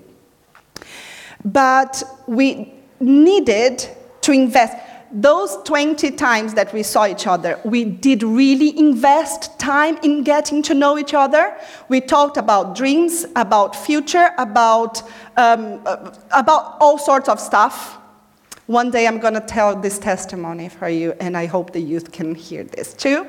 But 1.44 2.02
we 2.26 2.72
needed 3.00 3.88
to 4.22 4.32
invest 4.32 4.76
those 5.10 5.56
20 5.64 6.10
times 6.12 6.54
that 6.54 6.72
we 6.72 6.82
saw 6.82 7.06
each 7.06 7.26
other, 7.26 7.58
we 7.64 7.84
did 7.84 8.22
really 8.22 8.78
invest 8.78 9.58
time 9.58 9.98
in 10.02 10.22
getting 10.22 10.62
to 10.62 10.74
know 10.74 10.98
each 10.98 11.14
other. 11.14 11.56
We 11.88 12.00
talked 12.00 12.36
about 12.36 12.76
dreams, 12.76 13.24
about 13.34 13.74
future, 13.74 14.30
about, 14.38 15.02
um, 15.36 15.80
uh, 15.86 16.12
about 16.32 16.76
all 16.80 16.98
sorts 16.98 17.28
of 17.28 17.40
stuff. 17.40 17.98
One 18.66 18.90
day 18.90 19.06
I'm 19.06 19.18
going 19.18 19.34
to 19.34 19.40
tell 19.40 19.74
this 19.74 19.98
testimony 19.98 20.68
for 20.68 20.88
you, 20.88 21.12
and 21.20 21.36
I 21.36 21.46
hope 21.46 21.72
the 21.72 21.80
youth 21.80 22.12
can 22.12 22.34
hear 22.34 22.64
this 22.64 22.92
too. 22.92 23.26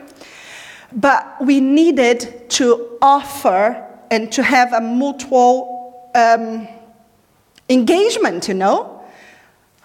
But 0.91 1.37
we 1.39 1.61
needed 1.61 2.49
to 2.49 2.97
offer 3.01 3.85
and 4.11 4.31
to 4.33 4.43
have 4.43 4.73
a 4.73 4.81
mutual 4.81 6.11
um, 6.15 6.67
engagement, 7.69 8.47
you 8.47 8.55
know? 8.55 8.98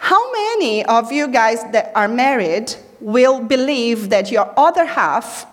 How 0.04 0.30
many 0.32 0.84
of 0.84 1.12
you 1.12 1.28
guys 1.28 1.64
that 1.72 1.90
are 1.94 2.08
married 2.08 2.74
will 3.00 3.40
believe 3.40 4.10
that 4.10 4.30
your 4.30 4.52
other 4.54 4.84
half 4.84 5.46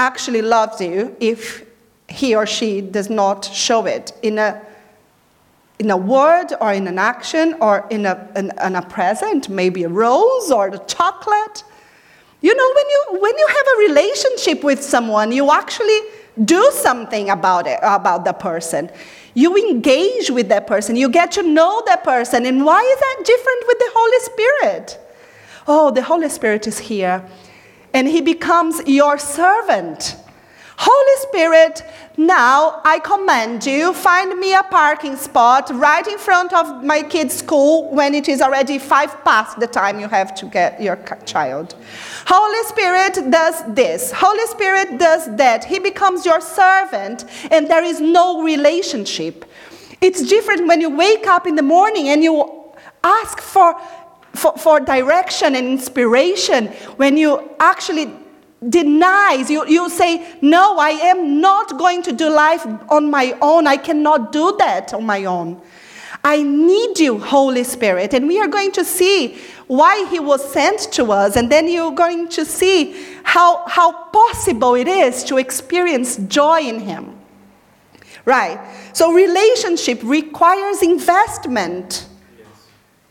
actually 0.00 0.42
loves 0.42 0.80
you 0.80 1.16
if 1.20 1.64
he 2.08 2.34
or 2.34 2.44
she 2.44 2.80
does 2.80 3.08
not 3.08 3.44
show 3.44 3.86
it 3.86 4.10
in 4.22 4.40
a, 4.40 4.60
in 5.78 5.92
a 5.92 5.96
word 5.96 6.54
or 6.60 6.72
in 6.72 6.88
an 6.88 6.98
action 6.98 7.54
or 7.60 7.86
in 7.88 8.04
a, 8.04 8.28
in, 8.34 8.50
in 8.64 8.74
a 8.74 8.82
present, 8.82 9.48
maybe 9.48 9.84
a 9.84 9.88
rose 9.88 10.50
or 10.50 10.66
a 10.66 10.78
chocolate? 10.86 11.62
You 12.40 12.52
know, 12.52 12.72
when 12.74 12.86
you, 12.88 13.22
when 13.22 13.38
you 13.38 13.46
have 13.46 13.66
a 13.76 13.92
relationship 13.92 14.64
with 14.64 14.82
someone, 14.82 15.30
you 15.30 15.52
actually 15.52 16.00
do 16.44 16.68
something 16.72 17.30
about 17.30 17.68
it, 17.68 17.78
about 17.80 18.24
the 18.24 18.32
person. 18.32 18.90
You 19.34 19.56
engage 19.56 20.30
with 20.30 20.48
that 20.48 20.66
person, 20.66 20.96
you 20.96 21.08
get 21.08 21.32
to 21.32 21.42
know 21.42 21.82
that 21.86 22.02
person. 22.04 22.46
And 22.46 22.64
why 22.64 22.80
is 22.80 22.98
that 22.98 23.22
different 23.24 23.64
with 23.66 23.78
the 23.78 23.90
Holy 23.94 24.20
Spirit? 24.20 24.98
Oh, 25.66 25.90
the 25.90 26.02
Holy 26.02 26.28
Spirit 26.28 26.66
is 26.66 26.78
here, 26.78 27.24
and 27.94 28.08
He 28.08 28.20
becomes 28.20 28.80
your 28.86 29.18
servant. 29.18 30.16
Holy 30.82 31.16
Spirit, 31.28 31.82
now 32.16 32.80
I 32.84 33.00
command 33.00 33.66
you, 33.66 33.92
find 33.92 34.40
me 34.40 34.54
a 34.54 34.62
parking 34.62 35.14
spot 35.14 35.68
right 35.74 36.06
in 36.06 36.16
front 36.16 36.54
of 36.54 36.82
my 36.82 37.02
kid's 37.02 37.34
school 37.34 37.92
when 37.94 38.14
it 38.14 38.30
is 38.30 38.40
already 38.40 38.78
five 38.78 39.22
past 39.22 39.60
the 39.60 39.66
time 39.66 40.00
you 40.00 40.08
have 40.08 40.34
to 40.36 40.46
get 40.46 40.80
your 40.80 40.96
child. 41.26 41.76
Holy 42.26 42.64
Spirit 42.64 43.30
does 43.30 43.62
this. 43.74 44.10
Holy 44.10 44.46
Spirit 44.46 44.98
does 44.98 45.36
that. 45.36 45.66
He 45.66 45.78
becomes 45.78 46.24
your 46.24 46.40
servant, 46.40 47.26
and 47.50 47.68
there 47.68 47.84
is 47.84 48.00
no 48.00 48.42
relationship. 48.42 49.44
It's 50.00 50.26
different 50.26 50.66
when 50.66 50.80
you 50.80 50.88
wake 50.88 51.26
up 51.26 51.46
in 51.46 51.56
the 51.56 51.62
morning 51.62 52.08
and 52.08 52.24
you 52.24 52.34
ask 53.04 53.38
for 53.38 53.78
for, 54.34 54.56
for 54.56 54.78
direction 54.80 55.56
and 55.56 55.66
inspiration, 55.66 56.68
when 56.96 57.16
you 57.16 57.50
actually 57.58 58.06
denies, 58.68 59.50
you, 59.50 59.66
you 59.66 59.88
say, 59.88 60.36
No, 60.40 60.78
I 60.78 60.90
am 60.90 61.40
not 61.40 61.78
going 61.78 62.02
to 62.02 62.12
do 62.12 62.28
life 62.28 62.66
on 62.88 63.10
my 63.10 63.36
own. 63.40 63.66
I 63.66 63.76
cannot 63.76 64.32
do 64.32 64.54
that 64.58 64.92
on 64.92 65.04
my 65.06 65.24
own. 65.24 65.60
I 66.22 66.42
need 66.42 66.98
you, 66.98 67.18
Holy 67.18 67.64
Spirit. 67.64 68.12
And 68.12 68.26
we 68.26 68.38
are 68.38 68.48
going 68.48 68.72
to 68.72 68.84
see 68.84 69.38
why 69.66 70.06
He 70.10 70.20
was 70.20 70.52
sent 70.52 70.92
to 70.92 71.12
us. 71.12 71.36
And 71.36 71.50
then 71.50 71.66
you're 71.68 71.92
going 71.92 72.28
to 72.30 72.44
see 72.44 72.94
how, 73.22 73.66
how 73.66 74.04
possible 74.10 74.74
it 74.74 74.88
is 74.88 75.24
to 75.24 75.38
experience 75.38 76.16
joy 76.16 76.60
in 76.60 76.80
Him. 76.80 77.16
Right? 78.26 78.60
So, 78.92 79.12
relationship 79.12 80.00
requires 80.02 80.82
investment. 80.82 82.06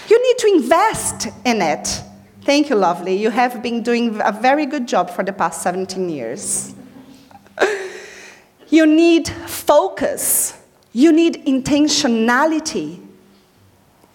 You 0.08 0.22
need 0.22 0.38
to 0.38 0.48
invest 0.64 1.28
in 1.46 1.62
it. 1.62 2.04
Thank 2.44 2.70
you, 2.70 2.76
lovely. 2.76 3.16
You 3.16 3.30
have 3.30 3.62
been 3.62 3.84
doing 3.84 4.20
a 4.24 4.32
very 4.32 4.66
good 4.66 4.88
job 4.88 5.10
for 5.10 5.24
the 5.24 5.34
past 5.34 5.62
17 5.62 6.10
years. 6.10 6.74
you 8.70 8.86
need 8.86 9.28
focus, 9.28 10.58
you 10.94 11.12
need 11.12 11.46
intentionality. 11.46 13.06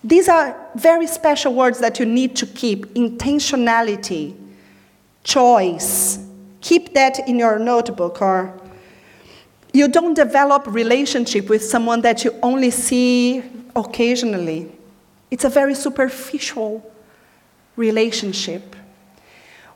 These 0.02 0.28
are 0.28 0.56
very 0.74 1.06
special 1.06 1.54
words 1.54 1.78
that 1.80 1.98
you 1.98 2.06
need 2.06 2.34
to 2.36 2.46
keep 2.46 2.86
intentionality, 2.94 4.34
choice. 5.22 6.18
Keep 6.60 6.94
that 6.94 7.28
in 7.28 7.38
your 7.38 7.58
notebook 7.58 8.22
or 8.22 8.58
you 9.72 9.88
don't 9.88 10.14
develop 10.14 10.66
relationship 10.66 11.48
with 11.48 11.62
someone 11.62 12.00
that 12.02 12.24
you 12.24 12.34
only 12.42 12.70
see 12.70 13.42
occasionally. 13.76 14.70
It's 15.30 15.44
a 15.44 15.48
very 15.48 15.74
superficial 15.74 16.90
relationship. 17.76 18.76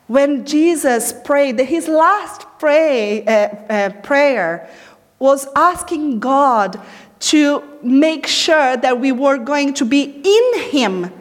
When 0.07 0.45
Jesus 0.45 1.13
prayed, 1.13 1.59
his 1.59 1.87
last 1.87 2.45
pray, 2.59 3.23
uh, 3.25 3.31
uh, 3.69 3.89
prayer 4.01 4.69
was 5.19 5.47
asking 5.55 6.19
God 6.19 6.79
to 7.19 7.63
make 7.83 8.25
sure 8.25 8.77
that 8.77 8.99
we 8.99 9.11
were 9.11 9.37
going 9.37 9.73
to 9.75 9.85
be 9.85 10.03
in 10.03 10.61
Him. 10.71 11.11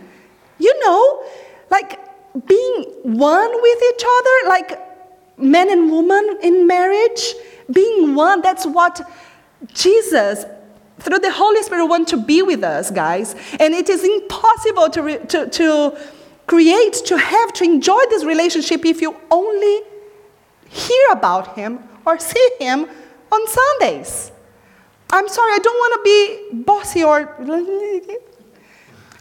You 0.59 0.81
know, 0.85 1.25
like 1.71 1.99
being 2.47 2.85
one 3.03 3.51
with 3.63 3.83
each 3.95 4.05
other, 4.19 4.49
like 4.49 5.39
men 5.39 5.71
and 5.71 5.91
woman 5.91 6.39
in 6.43 6.67
marriage, 6.67 7.35
being 7.71 8.15
one, 8.15 8.41
that's 8.43 8.67
what 8.67 9.01
Jesus 9.75 10.45
through 11.01 11.19
the 11.21 11.33
Holy 11.33 11.63
Spirit 11.63 11.87
want 11.87 12.09
to 12.09 12.17
be 12.17 12.43
with 12.43 12.65
us, 12.65 12.91
guys. 12.91 13.35
And 13.61 13.73
it 13.73 13.89
is 13.89 14.03
impossible 14.03 14.91
to, 14.91 15.27
to, 15.27 15.49
to 15.49 15.99
create, 16.49 16.95
to 17.07 17.17
have, 17.17 17.53
to 17.53 17.65
enjoy 17.65 18.01
this 18.11 18.25
relationship 18.25 18.85
if 18.85 19.01
you 19.01 19.15
only 19.31 19.83
hear 20.69 21.07
about 21.13 21.55
Him 21.55 21.79
or 22.05 22.19
see 22.19 22.49
Him 22.59 22.89
on 23.31 23.41
Sundays. 23.47 24.33
I'm 25.11 25.29
sorry, 25.29 25.53
I 25.53 25.59
don't 25.63 25.77
want 25.77 25.93
to 25.95 26.03
be 26.05 26.63
bossy 26.65 27.05
or. 27.05 27.37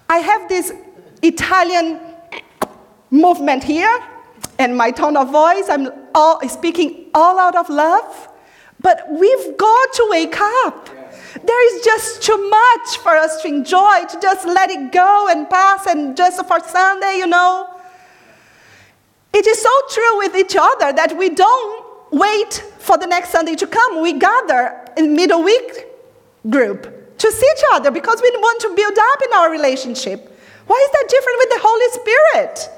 I 0.10 0.18
have 0.18 0.50
this 0.50 0.74
Italian 1.22 2.00
movement 3.12 3.64
here, 3.64 4.00
and 4.58 4.76
my 4.76 4.92
tone 4.92 5.18
of 5.18 5.30
voice, 5.30 5.70
I'm 5.70 5.90
all, 6.16 6.40
speaking 6.48 7.10
all 7.14 7.40
out 7.40 7.56
of 7.56 7.70
love. 7.70 8.30
But 8.80 9.06
we've 9.10 9.58
got 9.58 9.94
to 9.94 10.08
wake 10.10 10.36
up. 10.66 10.90
There 11.34 11.76
is 11.76 11.86
just 11.86 12.24
too 12.24 12.50
much 12.50 12.98
for 12.98 13.12
us 13.12 13.42
to 13.42 13.48
enjoy, 13.48 14.06
to 14.10 14.20
just 14.22 14.46
let 14.46 14.70
it 14.70 14.92
go 14.92 15.28
and 15.30 15.50
pass, 15.50 15.86
and 15.86 16.16
just 16.16 16.46
for 16.46 16.60
Sunday, 16.60 17.18
you 17.18 17.28
know. 17.28 17.74
It 19.34 19.46
is 19.46 19.62
so 19.62 19.70
true 19.90 20.18
with 20.18 20.36
each 20.36 20.56
other 20.60 20.94
that 20.94 21.16
we 21.18 21.30
don't 21.30 21.86
wait 22.12 22.64
for 22.80 22.98
the 22.98 23.06
next 23.06 23.30
Sunday 23.30 23.56
to 23.56 23.68
come. 23.68 24.02
We 24.02 24.14
gather 24.14 24.86
in 24.96 25.16
middle 25.16 25.44
week 25.44 25.86
group 26.50 27.18
to 27.18 27.32
see 27.32 27.48
each 27.58 27.64
other 27.74 27.92
because 27.92 28.22
we 28.22 28.32
want 28.32 28.62
to 28.62 28.76
build 28.76 28.98
up 28.98 29.22
in 29.28 29.34
our 29.34 29.52
relationship. 29.52 30.34
Why 30.66 30.76
is 30.86 30.92
that 30.92 31.10
different 31.10 31.38
with 31.40 31.50
the 31.50 31.60
Holy 31.62 31.90
Spirit? 31.92 32.70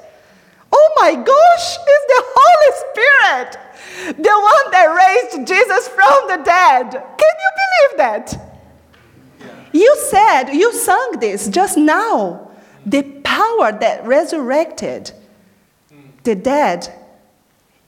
Oh 0.72 0.92
my 1.00 1.14
gosh, 1.14 1.76
it's 1.86 2.06
the 2.14 2.22
Holy 2.38 2.72
Spirit, 2.84 4.16
the 4.16 4.36
one 4.52 4.70
that 4.72 4.86
raised 4.86 5.46
Jesus 5.48 5.88
from 5.88 6.28
the 6.28 6.44
dead. 6.44 6.90
Can 6.92 7.34
you 7.44 7.50
believe 7.60 7.98
that? 7.98 8.49
You 9.72 9.96
said, 10.08 10.50
you 10.52 10.72
sung 10.72 11.18
this 11.20 11.48
just 11.48 11.76
now. 11.76 12.50
The 12.84 13.02
power 13.02 13.72
that 13.72 14.04
resurrected 14.04 15.12
the 16.24 16.34
dead, 16.34 16.92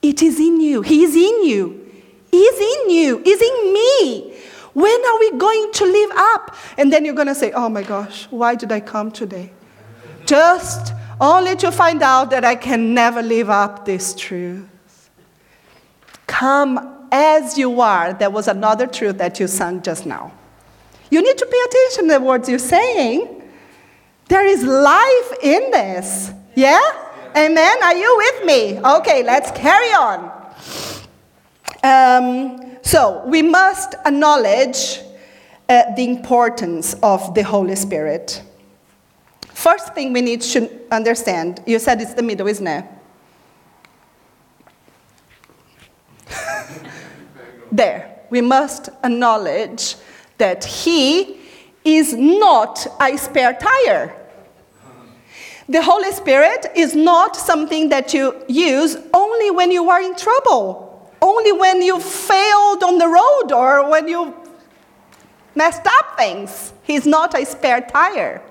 it 0.01 0.23
is 0.23 0.39
in 0.39 0.61
you. 0.61 0.83
He 0.83 1.05
is 1.05 1.17
in 1.17 1.45
you. 1.45 1.91
He's 2.31 2.61
in 2.61 2.91
you. 2.91 3.19
He's 3.25 3.43
in 3.43 3.73
me. 3.73 4.37
When 4.73 5.05
are 5.05 5.19
we 5.19 5.33
going 5.33 5.73
to 5.73 5.85
live 5.85 6.11
up? 6.15 6.57
And 6.79 6.93
then 6.93 7.05
you're 7.05 7.15
going 7.15 7.27
to 7.27 7.35
say, 7.35 7.53
oh 7.53 7.69
my 7.69 7.83
gosh, 7.83 8.27
why 8.31 8.55
did 8.55 8.73
I 8.73 8.81
come 8.81 9.11
today? 9.11 9.53
Just 10.25 10.95
only 11.21 11.57
to 11.57 11.71
find 11.71 12.03
out 12.03 12.31
that 12.31 12.45
I 12.45 12.55
can 12.55 12.95
never 12.95 13.23
live 13.23 13.51
up 13.51 13.85
this 13.85 14.15
truth. 14.15 14.65
Come 16.27 17.09
as 17.13 17.59
you 17.59 17.81
are. 17.81 18.15
There 18.15 18.31
was 18.31 18.49
another 18.49 18.87
truth 18.87 19.19
that 19.19 19.39
you 19.39 19.47
sang 19.47 19.83
just 19.83 20.07
now. 20.07 20.33
You 21.13 21.21
need 21.21 21.37
to 21.37 21.45
pay 21.45 21.61
attention 21.67 22.09
to 22.09 22.15
the 22.15 22.25
words 22.25 22.49
you're 22.49 22.59
saying. 22.59 23.43
There 24.29 24.47
is 24.47 24.65
life 24.65 25.33
in 25.43 25.71
this. 25.71 26.33
Yeah? 26.55 26.81
Amen? 27.37 27.83
Are 27.83 27.95
you 27.95 28.17
with 28.17 28.47
me? 28.47 28.81
Okay, 28.81 29.23
let's 29.23 29.51
carry 29.51 29.93
on. 29.93 30.33
Um, 31.85 32.79
so, 32.81 33.23
we 33.27 33.43
must 33.43 33.93
acknowledge 34.07 35.01
uh, 35.69 35.95
the 35.95 36.05
importance 36.05 36.95
of 37.03 37.35
the 37.35 37.43
Holy 37.43 37.77
Spirit. 37.77 38.43
First 39.49 39.93
thing 39.93 40.15
we 40.15 40.23
need 40.23 40.41
to 40.41 40.71
understand 40.91 41.63
you 41.67 41.79
said 41.79 42.01
it's 42.01 42.15
the 42.15 42.23
middle, 42.23 42.47
isn't 42.47 42.67
it? 42.67 42.87
there. 47.71 48.21
We 48.31 48.41
must 48.41 48.89
acknowledge 49.05 49.97
that 50.43 50.65
He 50.65 51.39
is 51.85 52.15
not 52.15 52.85
a 53.01 53.17
spare 53.17 53.55
tire. 53.55 54.13
The 55.69 55.81
Holy 55.81 56.11
Spirit 56.11 56.67
is 56.75 56.97
not 56.97 57.37
something 57.37 57.89
that 57.91 58.13
you 58.13 58.25
use 58.49 58.97
only 59.15 59.53
when 59.53 59.71
you 59.71 59.89
are 59.89 60.03
in 60.03 60.17
trouble, 60.17 61.09
only 61.23 61.53
when 61.53 61.81
you 61.81 62.01
failed 62.01 62.83
on 62.83 62.99
the 62.99 63.07
road 63.07 63.53
or 63.53 63.89
when 63.89 64.09
you 64.09 64.35
messed 65.55 65.87
up 65.87 66.19
things. 66.19 66.73
He's 66.83 67.07
not 67.07 67.39
a 67.39 67.45
spare 67.47 67.81
tire. 67.81 68.43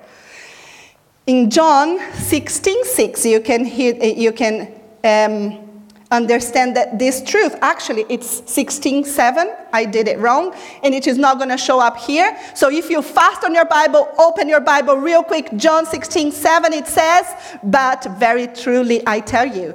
In 1.27 1.49
John 1.49 1.99
16 2.13 2.85
6, 2.85 3.25
you 3.25 3.41
can, 3.41 3.65
hear, 3.65 3.95
you 3.95 4.31
can 4.31 4.55
um, 5.03 5.70
understand 6.11 6.75
that 6.75 6.99
this 6.99 7.23
truth. 7.23 7.55
Actually 7.61 8.05
it's 8.09 8.41
16:7 8.41 9.55
i 9.73 9.85
did 9.85 10.07
it 10.07 10.19
wrong 10.19 10.53
and 10.83 10.93
it 10.93 11.07
is 11.07 11.17
not 11.17 11.37
going 11.37 11.49
to 11.49 11.57
show 11.57 11.79
up 11.79 11.97
here. 11.97 12.37
So 12.53 12.69
if 12.69 12.89
you 12.89 13.01
fast 13.01 13.43
on 13.43 13.55
your 13.55 13.65
bible 13.65 14.07
open 14.19 14.47
your 14.49 14.59
bible 14.59 14.97
real 14.97 15.23
quick. 15.23 15.49
John 15.55 15.85
16:7 15.85 16.71
it 16.73 16.87
says 16.87 17.25
but 17.63 18.05
very 18.19 18.47
truly 18.47 19.01
i 19.07 19.19
tell 19.19 19.45
you 19.45 19.73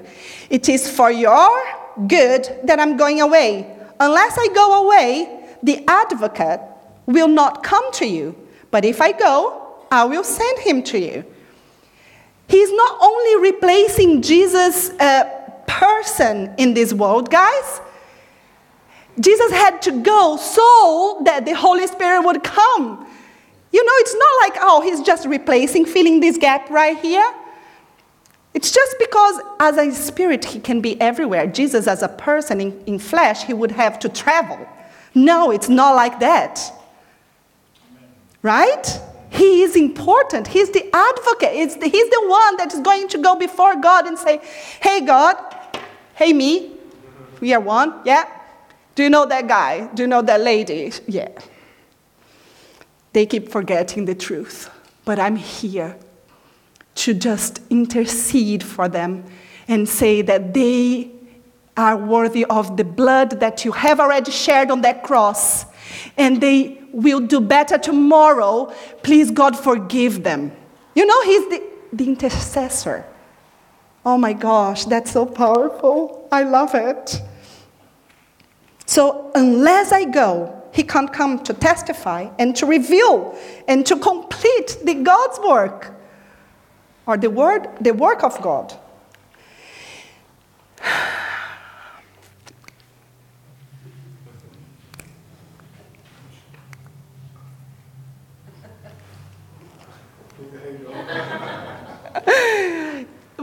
it 0.51 0.69
is 0.69 0.89
for 0.89 1.11
your 1.11 1.51
good 2.07 2.43
that 2.65 2.79
i'm 2.79 2.97
going 2.97 3.21
away. 3.21 3.67
Unless 3.99 4.37
i 4.39 4.49
go 4.55 4.85
away 4.85 5.45
the 5.63 5.83
advocate 5.89 6.61
will 7.07 7.29
not 7.29 7.63
come 7.63 7.91
to 7.93 8.07
you. 8.07 8.37
But 8.71 8.85
if 8.85 9.01
i 9.01 9.13
go 9.13 9.63
i 9.91 10.05
will 10.05 10.25
send 10.25 10.59
him 10.59 10.83
to 10.83 10.99
you. 10.99 11.25
He's 12.49 12.71
not 12.71 12.99
only 13.01 13.51
replacing 13.51 14.23
jesus 14.23 14.91
uh, 15.01 15.36
person 15.67 16.55
in 16.59 16.75
this 16.75 16.93
world, 16.93 17.31
guys. 17.31 17.81
Jesus 19.19 19.51
had 19.51 19.81
to 19.83 20.03
go 20.03 20.37
so 20.37 21.23
that 21.25 21.47
the 21.47 21.55
Holy 21.55 21.87
Spirit 21.87 22.23
would 22.23 22.45
come. 22.45 23.07
You 23.73 23.85
know, 23.85 23.93
it's 23.97 24.15
not 24.15 24.31
like, 24.43 24.63
oh, 24.63 24.81
he's 24.83 25.03
just 25.03 25.27
replacing, 25.27 25.87
filling 25.87 26.21
this 26.21 26.37
gap 26.37 26.71
right 26.71 26.99
here. 26.99 27.35
It's 28.55 28.71
just 28.71 28.97
because, 28.99 29.41
as 29.61 29.77
a 29.77 29.93
spirit, 29.93 30.45
he 30.45 30.61
can 30.61 30.81
be 30.81 30.99
everywhere. 31.01 31.47
Jesus, 31.47 31.87
as 31.87 32.03
a 32.03 32.09
person 32.09 32.61
in, 32.61 32.85
in 32.87 32.99
flesh, 32.99 33.45
he 33.45 33.53
would 33.53 33.73
have 33.73 33.99
to 33.99 34.09
travel. 34.09 34.67
No, 35.15 35.51
it's 35.51 35.69
not 35.69 35.95
like 35.95 36.21
that. 36.21 36.61
Right? 38.43 39.01
He 39.31 39.63
is 39.63 39.77
important. 39.77 40.47
He's 40.47 40.71
the 40.71 40.89
advocate. 40.95 41.81
The, 41.81 41.89
he's 41.89 42.09
the 42.09 42.25
one 42.29 42.57
that 42.57 42.73
is 42.73 42.81
going 42.81 43.09
to 43.09 43.19
go 43.19 43.37
before 43.37 43.77
God 43.81 44.07
and 44.07 44.19
say, 44.19 44.41
Hey, 44.81 45.05
God, 45.05 45.37
Hey, 46.17 46.33
me, 46.33 46.73
we 47.41 47.55
are 47.55 47.61
one, 47.61 48.01
yeah? 48.05 48.25
Do 48.95 49.03
you 49.03 49.11
know 49.11 49.27
that 49.27 49.47
guy? 49.47 49.87
Do 49.95 50.03
you 50.03 50.09
know 50.09 50.23
that 50.23 50.41
lady? 50.41 50.93
Yeah. 51.07 51.29
They 53.13 53.27
keep 53.27 53.51
forgetting 53.51 54.07
the 54.07 54.15
truth, 54.15 54.71
but 55.05 55.19
I'm 55.19 55.37
here. 55.37 55.97
to 56.97 57.15
just 57.15 57.61
intercede 57.71 58.65
for 58.65 58.89
them 58.89 59.25
and 59.69 59.89
say 59.89 60.23
that 60.23 60.55
they 60.55 61.11
are 61.77 61.97
worthy 61.97 62.45
of 62.47 62.77
the 62.77 62.85
blood 62.85 63.39
that 63.41 63.65
you 63.65 63.73
have 63.73 64.01
already 64.01 64.31
shared 64.31 64.71
on 64.71 64.81
that 64.81 65.03
cross 65.03 65.67
and 66.17 66.41
they 66.41 66.81
will 66.93 67.21
do 67.21 67.39
better 67.39 67.77
tomorrow. 67.77 68.73
Please, 69.03 69.31
God, 69.31 69.57
forgive 69.57 70.25
them. 70.25 70.53
You 70.95 71.05
know, 71.05 71.23
He's 71.23 71.49
the, 71.51 71.63
the 71.93 72.07
intercessor. 72.07 73.05
Oh 74.07 74.17
my 74.17 74.33
gosh, 74.33 74.85
that's 74.85 75.11
so 75.11 75.27
powerful. 75.27 76.29
I 76.31 76.45
love 76.45 76.77
it. 76.77 77.21
So, 78.87 79.33
unless 79.35 79.91
I 79.91 80.05
go, 80.05 80.63
he 80.73 80.85
can't 80.85 81.13
come 81.13 81.43
to 81.43 81.53
testify 81.53 82.29
and 82.39 82.55
to 82.55 82.67
reveal 82.67 83.37
and 83.67 83.85
to 83.85 83.97
complete 83.97 84.79
the 84.85 84.95
God's 84.95 85.41
work 85.41 85.93
or 87.05 87.17
the 87.17 87.31
word, 87.31 87.67
the 87.81 87.95
work 87.95 88.23
of 88.23 88.41
God. 88.41 88.79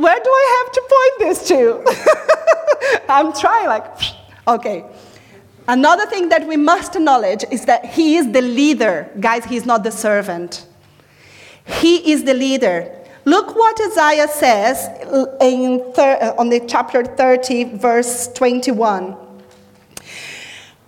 Where 0.04 0.20
do 0.20 0.30
I 0.30 0.46
have 0.60 0.72
to 0.74 0.82
point 0.96 1.14
this 1.20 1.48
to? 1.48 3.04
I'm 3.10 3.32
trying, 3.32 3.68
like, 3.68 3.86
okay. 4.50 4.84
Another 5.66 6.06
thing 6.08 6.28
that 6.28 6.46
we 6.46 6.58
must 6.58 6.98
acknowledge 6.98 7.46
is 7.50 7.64
that 7.68 7.86
he 7.86 8.18
is 8.18 8.30
the 8.34 8.42
leader. 8.42 9.10
Guys, 9.22 9.46
he's 9.46 9.66
not 9.66 9.86
the 9.86 9.92
servant. 9.92 10.68
He 11.66 12.12
is 12.12 12.26
the 12.26 12.34
leader. 12.34 12.94
Look 13.24 13.56
what 13.56 13.80
Isaiah 13.80 14.28
says 14.28 14.90
in 15.40 15.94
thir- 15.94 16.20
uh, 16.22 16.36
on 16.38 16.50
the 16.50 16.60
chapter 16.68 17.06
30, 17.06 17.78
verse 17.78 18.28
21. 18.34 19.16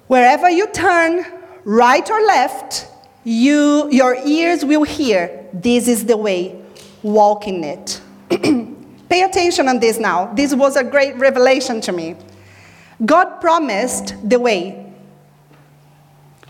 Wherever 0.08 0.50
you 0.50 0.68
turn, 0.74 1.26
right 1.64 2.10
or 2.12 2.20
left, 2.20 2.88
you, 3.24 3.90
your 3.92 4.18
ears 4.26 4.66
will 4.66 4.84
hear, 4.84 5.48
This 5.54 5.88
is 5.88 6.04
the 6.04 6.18
way, 6.18 6.62
walk 7.02 7.48
in 7.48 7.64
it. 7.64 8.02
Pay 9.16 9.22
attention 9.22 9.70
on 9.70 9.80
this 9.80 9.98
now. 9.98 10.34
This 10.34 10.54
was 10.54 10.76
a 10.76 10.84
great 10.84 11.16
revelation 11.16 11.80
to 11.80 11.94
me. 11.94 12.18
God 13.06 13.40
promised 13.40 14.14
the 14.30 14.38
way. 14.38 14.94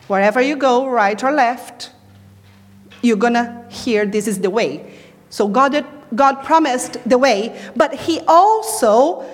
Wherever 0.07 0.41
you 0.41 0.55
go, 0.55 0.87
right 0.87 1.23
or 1.23 1.31
left, 1.31 1.91
you're 3.03 3.17
gonna 3.17 3.67
hear 3.69 4.07
this 4.07 4.27
is 4.27 4.39
the 4.39 4.49
way. 4.49 4.97
So 5.29 5.47
God, 5.47 5.85
God 6.15 6.43
promised 6.43 6.97
the 7.07 7.19
way, 7.19 7.55
but 7.75 7.93
He 7.93 8.19
also 8.27 9.29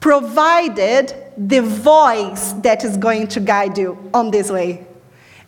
provided 0.00 1.12
the 1.36 1.60
voice 1.60 2.54
that 2.64 2.82
is 2.82 2.96
going 2.96 3.26
to 3.26 3.40
guide 3.40 3.76
you 3.76 4.10
on 4.14 4.30
this 4.30 4.50
way. 4.50 4.86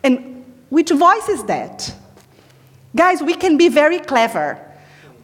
And 0.03 0.45
which 0.69 0.91
voice 0.91 1.29
is 1.29 1.43
that? 1.45 1.95
Guys, 2.95 3.23
we 3.23 3.33
can 3.33 3.57
be 3.57 3.69
very 3.69 3.97
clever. 3.97 4.70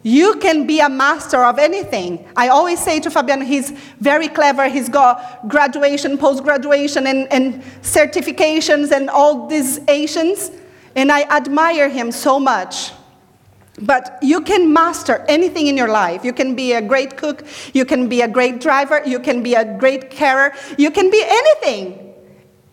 You 0.07 0.35
can 0.35 0.65
be 0.65 0.79
a 0.79 0.87
master 0.87 1.43
of 1.43 1.59
anything. 1.59 2.25
I 2.37 2.47
always 2.47 2.79
say 2.79 3.01
to 3.01 3.11
Fabian, 3.11 3.41
he's 3.41 3.71
very 3.99 4.29
clever. 4.29 4.69
He's 4.69 4.87
got 4.87 5.45
graduation, 5.49 6.17
post 6.17 6.43
graduation, 6.43 7.07
and, 7.07 7.29
and 7.29 7.61
certifications 7.81 8.93
and 8.93 9.09
all 9.09 9.47
these 9.47 9.81
Asians. 9.89 10.49
And 10.95 11.11
I 11.11 11.23
admire 11.23 11.89
him 11.89 12.13
so 12.13 12.39
much. 12.39 12.93
But 13.81 14.17
you 14.21 14.39
can 14.39 14.71
master 14.71 15.25
anything 15.27 15.67
in 15.67 15.75
your 15.75 15.89
life. 15.89 16.23
You 16.23 16.31
can 16.31 16.55
be 16.55 16.71
a 16.71 16.81
great 16.81 17.17
cook, 17.17 17.45
you 17.73 17.83
can 17.83 18.07
be 18.07 18.21
a 18.21 18.29
great 18.29 18.61
driver, 18.61 19.01
you 19.05 19.19
can 19.19 19.43
be 19.43 19.55
a 19.55 19.77
great 19.77 20.09
carer, 20.09 20.53
you 20.77 20.89
can 20.89 21.11
be 21.11 21.21
anything. 21.21 22.06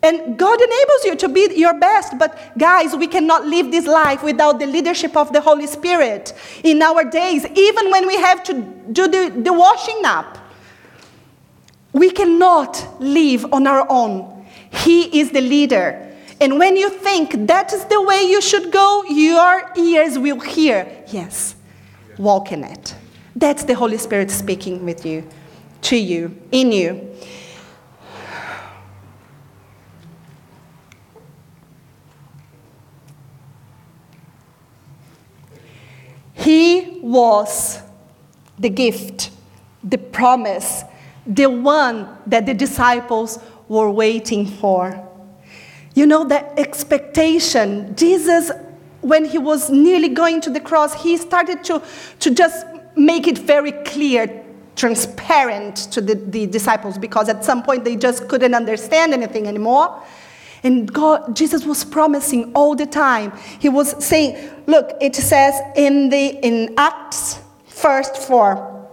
And 0.05 0.37
God 0.37 0.61
enables 0.61 1.05
you 1.05 1.15
to 1.15 1.27
be 1.27 1.49
your 1.55 1.73
best. 1.79 2.19
But 2.19 2.37
guys, 2.59 2.95
we 2.95 3.07
cannot 3.07 3.47
live 3.47 3.71
this 3.71 3.87
life 3.87 4.21
without 4.21 4.59
the 4.59 4.67
leadership 4.67 5.17
of 5.17 5.33
the 5.33 5.41
Holy 5.41 5.65
Spirit 5.65 6.31
in 6.63 6.83
our 6.83 7.03
days, 7.03 7.43
even 7.55 7.89
when 7.89 8.05
we 8.05 8.15
have 8.17 8.43
to 8.43 8.53
do 8.91 9.07
the, 9.07 9.33
the 9.35 9.51
washing 9.51 10.01
up. 10.05 10.37
We 11.91 12.11
cannot 12.11 13.01
live 13.01 13.51
on 13.51 13.65
our 13.65 13.87
own. 13.89 14.45
He 14.69 15.19
is 15.19 15.31
the 15.31 15.41
leader. 15.41 16.13
And 16.39 16.59
when 16.59 16.77
you 16.77 16.91
think 16.91 17.47
that 17.47 17.73
is 17.73 17.83
the 17.85 18.01
way 18.03 18.21
you 18.21 18.41
should 18.41 18.71
go, 18.71 19.03
your 19.09 19.71
ears 19.75 20.19
will 20.19 20.39
hear, 20.39 20.85
yes, 21.07 21.55
walk 22.19 22.51
in 22.51 22.63
it. 22.63 22.93
That's 23.35 23.63
the 23.63 23.73
Holy 23.73 23.97
Spirit 23.97 24.29
speaking 24.29 24.85
with 24.85 25.03
you, 25.03 25.27
to 25.81 25.97
you, 25.97 26.39
in 26.51 26.71
you. 26.71 27.09
He 36.45 36.99
was 37.01 37.81
the 38.59 38.69
gift, 38.69 39.31
the 39.83 39.97
promise, 39.97 40.83
the 41.25 41.47
one 41.47 42.07
that 42.27 42.45
the 42.45 42.53
disciples 42.53 43.39
were 43.67 43.89
waiting 43.89 44.45
for. 44.45 45.09
You 45.95 46.05
know, 46.05 46.23
that 46.25 46.53
expectation. 46.59 47.95
Jesus, 47.95 48.51
when 49.01 49.25
he 49.25 49.39
was 49.39 49.71
nearly 49.71 50.09
going 50.09 50.39
to 50.41 50.51
the 50.51 50.59
cross, 50.59 51.01
he 51.01 51.17
started 51.17 51.63
to, 51.63 51.81
to 52.19 52.29
just 52.29 52.67
make 52.95 53.25
it 53.25 53.39
very 53.39 53.71
clear, 53.71 54.45
transparent 54.75 55.77
to 55.93 55.99
the, 55.99 56.13
the 56.13 56.45
disciples, 56.45 56.99
because 56.99 57.27
at 57.27 57.43
some 57.43 57.63
point 57.63 57.83
they 57.83 57.95
just 57.95 58.27
couldn't 58.27 58.53
understand 58.53 59.15
anything 59.15 59.47
anymore. 59.47 59.99
And 60.63 60.91
God, 60.91 61.35
Jesus 61.35 61.65
was 61.65 61.83
promising 61.83 62.51
all 62.53 62.75
the 62.75 62.85
time. 62.85 63.33
He 63.59 63.69
was 63.69 64.03
saying, 64.03 64.51
look, 64.67 64.91
it 65.01 65.15
says 65.15 65.53
in 65.75 66.09
the 66.09 66.39
in 66.45 66.73
Acts 66.77 67.39
first 67.67 68.17
four, 68.17 68.89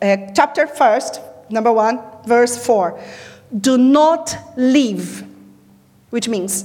uh, 0.00 0.16
chapter 0.34 0.66
first, 0.66 1.20
number 1.50 1.72
one, 1.72 2.00
verse 2.26 2.64
four. 2.64 3.00
Do 3.60 3.76
not 3.76 4.36
leave, 4.56 5.24
which 6.10 6.28
means 6.28 6.64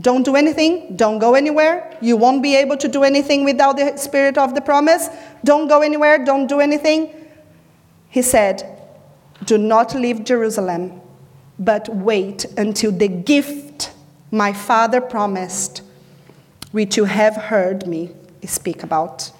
don't 0.00 0.22
do 0.24 0.36
anything, 0.36 0.96
don't 0.96 1.18
go 1.18 1.34
anywhere. 1.34 1.96
You 2.00 2.16
won't 2.16 2.42
be 2.42 2.54
able 2.56 2.76
to 2.76 2.88
do 2.88 3.02
anything 3.02 3.44
without 3.44 3.76
the 3.76 3.96
spirit 3.96 4.38
of 4.38 4.54
the 4.54 4.60
promise. 4.60 5.08
Don't 5.44 5.68
go 5.68 5.82
anywhere, 5.82 6.24
don't 6.24 6.46
do 6.46 6.60
anything. 6.60 7.10
He 8.08 8.22
said, 8.22 8.78
Do 9.44 9.58
not 9.58 9.94
leave 9.94 10.24
Jerusalem 10.24 11.00
but 11.58 11.88
wait 11.88 12.44
until 12.56 12.92
the 12.92 13.08
gift 13.08 13.92
my 14.30 14.52
Father 14.52 15.00
promised, 15.00 15.82
which 16.70 16.96
you 16.96 17.04
have 17.04 17.34
heard 17.34 17.86
me 17.86 18.10
speak 18.44 18.82
about. 18.82 19.32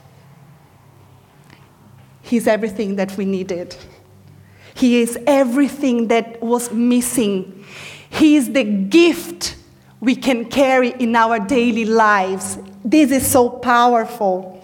He's 2.22 2.46
everything 2.46 2.96
that 2.96 3.16
we 3.16 3.24
needed. 3.24 3.76
He 4.74 5.00
is 5.00 5.18
everything 5.26 6.08
that 6.08 6.42
was 6.42 6.72
missing. 6.72 7.64
He 8.10 8.36
is 8.36 8.52
the 8.52 8.64
gift 8.64 9.56
we 10.00 10.14
can 10.14 10.44
carry 10.44 10.90
in 10.90 11.16
our 11.16 11.38
daily 11.38 11.84
lives. 11.84 12.58
This 12.84 13.10
is 13.10 13.26
so 13.26 13.48
powerful. 13.48 14.62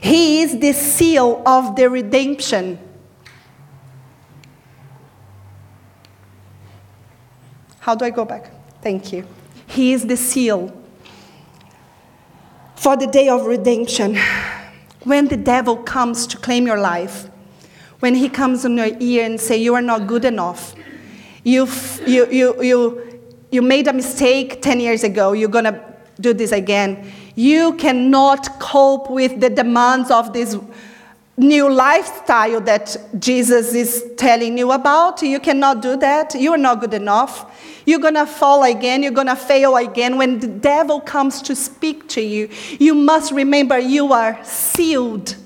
He 0.00 0.42
is 0.42 0.58
the 0.58 0.72
seal 0.72 1.42
of 1.44 1.76
the 1.76 1.90
redemption 1.90 2.78
How 7.90 7.96
do 7.96 8.04
I 8.04 8.10
go 8.10 8.24
back? 8.24 8.52
Thank 8.82 9.12
you. 9.12 9.26
He 9.66 9.92
is 9.92 10.06
the 10.06 10.16
seal 10.16 10.72
for 12.76 12.96
the 12.96 13.08
day 13.08 13.28
of 13.28 13.46
redemption. 13.46 14.16
When 15.02 15.26
the 15.26 15.36
devil 15.36 15.76
comes 15.76 16.24
to 16.28 16.36
claim 16.36 16.68
your 16.68 16.78
life, 16.78 17.28
when 17.98 18.14
he 18.14 18.28
comes 18.28 18.64
in 18.64 18.76
your 18.76 18.96
ear 19.00 19.24
and 19.24 19.40
say 19.40 19.56
you 19.56 19.74
are 19.74 19.82
not 19.82 20.06
good 20.06 20.24
enough, 20.24 20.72
You've, 21.42 22.00
you, 22.06 22.30
you, 22.30 22.62
you, 22.62 23.20
you 23.50 23.60
made 23.60 23.88
a 23.88 23.92
mistake 23.92 24.62
10 24.62 24.78
years 24.78 25.02
ago, 25.02 25.32
you're 25.32 25.48
going 25.48 25.64
to 25.64 25.82
do 26.20 26.32
this 26.32 26.52
again. 26.52 27.10
You 27.34 27.74
cannot 27.74 28.60
cope 28.60 29.10
with 29.10 29.40
the 29.40 29.50
demands 29.50 30.12
of 30.12 30.32
this 30.32 30.56
new 31.40 31.72
lifestyle 31.72 32.60
that 32.60 32.96
Jesus 33.18 33.74
is 33.74 34.04
telling 34.16 34.58
you 34.58 34.72
about. 34.72 35.22
You 35.22 35.40
cannot 35.40 35.80
do 35.80 35.96
that. 35.96 36.34
You 36.34 36.52
are 36.52 36.58
not 36.58 36.80
good 36.80 36.94
enough. 36.94 37.82
You're 37.86 37.98
going 37.98 38.14
to 38.14 38.26
fall 38.26 38.62
again. 38.62 39.02
You're 39.02 39.12
going 39.12 39.26
to 39.26 39.36
fail 39.36 39.76
again. 39.76 40.18
When 40.18 40.38
the 40.38 40.46
devil 40.46 41.00
comes 41.00 41.40
to 41.42 41.56
speak 41.56 42.08
to 42.10 42.20
you, 42.20 42.50
you 42.78 42.94
must 42.94 43.32
remember 43.32 43.78
you 43.78 44.12
are 44.12 44.38
sealed. 44.44 45.36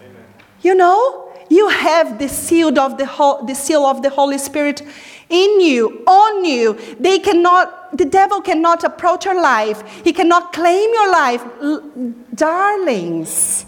Amen. 0.00 0.24
You 0.60 0.74
know, 0.74 1.32
you 1.48 1.68
have 1.68 2.18
the 2.18 2.28
seal 2.28 2.78
of 2.78 2.98
the, 2.98 3.06
the 3.46 3.54
seal 3.54 3.84
of 3.86 4.02
the 4.02 4.10
Holy 4.10 4.38
Spirit 4.38 4.82
in 5.28 5.60
you, 5.60 6.02
on 6.06 6.44
you. 6.44 6.76
They 6.98 7.20
cannot, 7.20 7.96
the 7.96 8.04
devil 8.04 8.40
cannot 8.40 8.82
approach 8.82 9.24
your 9.24 9.40
life. 9.40 9.82
He 10.02 10.12
cannot 10.12 10.52
claim 10.52 10.90
your 10.92 11.12
life. 11.12 11.44
L- 11.62 12.14
darlings, 12.34 13.66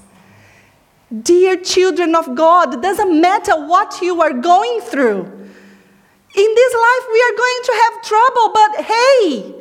Dear 1.20 1.56
children 1.56 2.14
of 2.14 2.34
God, 2.34 2.72
it 2.72 2.80
doesn't 2.80 3.20
matter 3.20 3.52
what 3.66 4.00
you 4.00 4.22
are 4.22 4.32
going 4.32 4.80
through. 4.80 5.20
In 5.20 6.54
this 6.54 6.74
life, 6.74 7.06
we 7.12 7.20
are 7.20 7.36
going 7.36 7.60
to 7.64 7.72
have 7.82 8.02
trouble, 8.02 8.50
but 8.54 8.84
hey, 8.86 9.54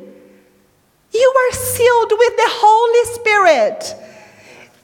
you 1.11 1.33
are 1.41 1.53
sealed 1.53 2.11
with 2.17 2.37
the 2.37 2.47
Holy 2.47 3.13
Spirit. 3.15 3.95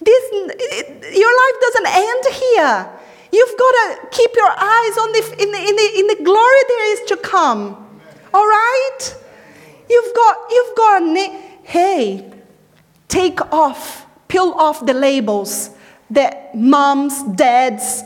This, 0.01 1.15
your 1.15 1.31
life 1.37 1.57
doesn't 1.61 1.87
end 1.87 2.23
here. 2.35 2.89
You've 3.31 3.57
got 3.57 3.71
to 3.71 4.07
keep 4.11 4.31
your 4.35 4.51
eyes 4.51 4.97
on 4.97 5.11
the, 5.13 5.35
in, 5.39 5.51
the, 5.51 5.59
in, 5.59 5.75
the, 5.75 5.99
in 5.99 6.07
the 6.07 6.23
glory 6.25 6.63
there 6.67 6.93
is 6.93 7.01
to 7.07 7.17
come. 7.17 7.87
All 8.33 8.45
right? 8.45 9.15
You've 9.89 10.13
got, 10.13 10.37
you've 10.49 10.75
got, 10.75 11.17
hey, 11.63 12.29
take 13.07 13.39
off, 13.53 14.05
peel 14.27 14.51
off 14.57 14.85
the 14.85 14.93
labels 14.93 15.76
that 16.09 16.55
moms, 16.55 17.23
dads, 17.23 18.03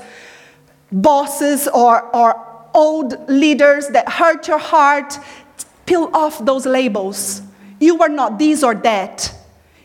bosses, 0.92 1.68
or, 1.68 2.04
or 2.16 2.52
old 2.74 3.30
leaders 3.30 3.88
that 3.90 4.10
hurt 4.10 4.48
your 4.48 4.58
heart, 4.58 5.18
peel 5.86 6.10
off 6.14 6.44
those 6.44 6.66
labels. 6.66 7.42
You 7.80 8.00
are 8.02 8.10
not 8.10 8.40
this 8.40 8.64
or 8.64 8.76
that. 8.76 9.34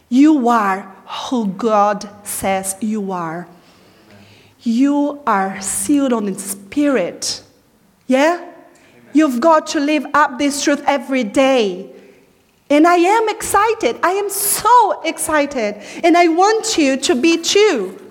You 0.09 0.49
are 0.49 0.95
who 1.07 1.49
God 1.49 2.09
says 2.27 2.77
you 2.81 3.13
are. 3.13 3.49
You 4.61 5.23
are 5.27 5.61
sealed 5.61 6.13
on 6.13 6.27
the 6.27 6.39
Spirit. 6.39 7.43
Yeah? 8.07 8.53
You've 9.13 9.41
got 9.41 9.69
to 9.69 9.81
live 9.81 10.05
up 10.13 10.39
this 10.39 10.63
truth 10.63 10.83
every 10.87 11.25
day. 11.25 11.91
And 12.69 12.87
I 12.87 12.97
am 12.97 13.29
excited. 13.29 13.99
I 14.03 14.11
am 14.11 14.29
so 14.29 15.01
excited. 15.03 15.77
And 16.03 16.17
I 16.17 16.29
want 16.29 16.77
you 16.77 16.97
to 16.97 17.15
be 17.15 17.41
too. 17.41 18.06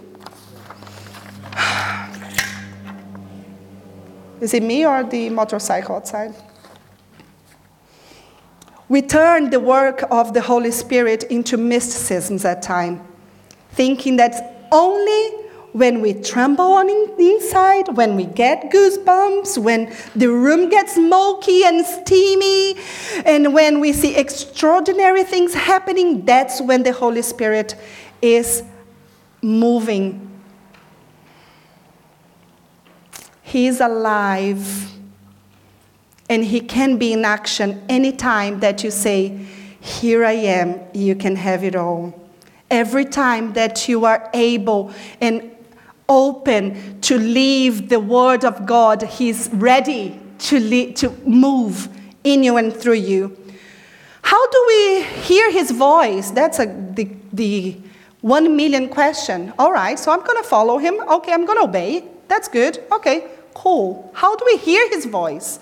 Is 4.42 4.54
it 4.54 4.64
me 4.64 4.86
or 4.86 5.04
the 5.04 5.30
motorcycle 5.30 5.96
outside? 5.96 6.36
We 8.88 9.02
turn 9.02 9.50
the 9.50 9.60
work 9.60 10.04
of 10.12 10.34
the 10.34 10.42
Holy 10.42 10.72
Spirit 10.72 11.24
into 11.24 11.58
mysticism 11.58 12.38
at 12.46 12.62
time, 12.62 13.02
thinking 13.72 14.18
that 14.18 14.68
only 14.72 15.46
when 15.76 16.02
we 16.02 16.14
tremble 16.14 16.74
on 16.74 16.88
the 16.88 17.32
inside, 17.32 17.98
when 17.98 18.16
we 18.16 18.26
get 18.26 18.72
goosebumps, 18.72 19.58
when 19.58 19.94
the 20.16 20.28
room 20.28 20.70
gets 20.70 20.96
smoky 20.96 21.66
and 21.66 21.86
steamy, 21.86 22.76
and 23.26 23.54
when 23.54 23.82
we 23.82 23.92
see 23.92 24.16
extraordinary 24.16 25.24
things 25.24 25.54
happening, 25.54 26.24
that's 26.24 26.62
when 26.62 26.84
the 26.84 26.94
Holy 26.94 27.22
Spirit 27.22 27.76
is 28.22 28.64
moving. 29.42 30.35
He 33.46 33.68
is 33.68 33.80
alive 33.80 34.92
and 36.28 36.44
He 36.44 36.60
can 36.60 36.98
be 36.98 37.14
in 37.14 37.24
action 37.24 37.84
anytime 37.88 38.60
that 38.60 38.84
you 38.84 38.90
say, 38.90 39.38
Here 39.80 40.26
I 40.26 40.32
am, 40.32 40.80
you 40.94 41.16
can 41.16 41.36
have 41.36 41.64
it 41.64 41.76
all. 41.76 42.20
Every 42.72 43.06
time 43.06 43.54
that 43.54 43.88
you 43.88 44.04
are 44.06 44.32
able 44.34 44.92
and 45.22 45.52
open 46.10 47.00
to 47.02 47.20
leave 47.20 47.90
the 47.90 48.00
Word 48.00 48.44
of 48.44 48.66
God, 48.66 49.04
He's 49.04 49.48
ready 49.54 50.20
to, 50.40 50.60
lead, 50.60 50.96
to 50.98 51.12
move 51.24 51.88
in 52.24 52.44
you 52.44 52.58
and 52.58 52.74
through 52.74 52.94
you. 52.94 53.38
How 54.24 54.50
do 54.50 54.66
we 54.68 55.04
hear 55.22 55.52
His 55.52 55.70
voice? 55.70 56.32
That's 56.32 56.58
a, 56.58 56.66
the, 56.66 57.08
the 57.32 57.78
one 58.22 58.56
million 58.56 58.90
question. 58.90 59.54
All 59.60 59.72
right, 59.72 60.00
so 60.00 60.12
I'm 60.12 60.26
going 60.26 60.42
to 60.42 60.50
follow 60.50 60.80
Him. 60.80 61.00
Okay, 61.00 61.32
I'm 61.32 61.46
going 61.46 61.60
to 61.60 61.66
obey. 61.66 62.06
That's 62.28 62.48
good. 62.48 62.84
Okay, 62.92 63.35
cool. 63.56 64.12
How 64.14 64.36
do 64.36 64.46
we 64.46 64.58
hear 64.58 64.88
His 64.90 65.06
voice? 65.06 65.60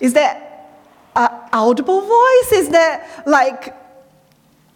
Is 0.00 0.14
that 0.14 0.80
an 1.14 1.28
audible 1.52 2.00
voice? 2.00 2.52
Is 2.52 2.70
that 2.70 3.22
like 3.26 3.74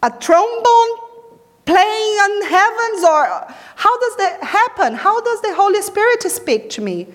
a 0.03 0.11
trombone 0.11 0.91
playing 1.65 2.13
on 2.25 2.45
heavens? 2.47 3.03
Or 3.03 3.55
how 3.75 3.99
does 3.99 4.17
that 4.17 4.43
happen? 4.43 4.93
How 4.93 5.19
does 5.21 5.41
the 5.41 5.55
Holy 5.55 5.81
Spirit 5.81 6.21
speak 6.23 6.69
to 6.71 6.81
me? 6.81 7.07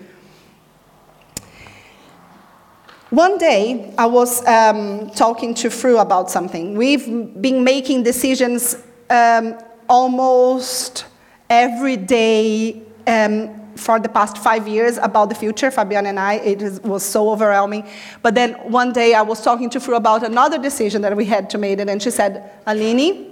One 3.11 3.37
day, 3.37 3.93
I 3.97 4.05
was 4.05 4.45
um, 4.47 5.09
talking 5.09 5.53
to 5.55 5.69
Fru 5.69 5.97
about 5.99 6.31
something. 6.31 6.75
We've 6.75 7.05
been 7.41 7.61
making 7.61 8.03
decisions 8.03 8.75
um, 9.09 9.57
almost 9.89 11.03
every 11.49 11.97
day 11.97 12.81
um, 13.05 13.60
for 13.75 13.99
the 13.99 14.09
past 14.09 14.37
five 14.37 14.67
years 14.67 14.97
about 14.97 15.29
the 15.29 15.35
future, 15.35 15.71
Fabian 15.71 16.05
and 16.05 16.19
I. 16.19 16.35
It 16.35 16.83
was 16.83 17.03
so 17.03 17.29
overwhelming. 17.29 17.87
But 18.21 18.35
then 18.35 18.53
one 18.71 18.93
day 18.93 19.13
I 19.13 19.21
was 19.21 19.41
talking 19.41 19.69
to 19.71 19.79
Fru 19.79 19.95
about 19.95 20.23
another 20.23 20.57
decision 20.57 21.01
that 21.03 21.15
we 21.15 21.25
had 21.25 21.49
to 21.51 21.57
make, 21.57 21.79
and 21.79 22.01
she 22.01 22.11
said, 22.11 22.51
Alini, 22.65 23.29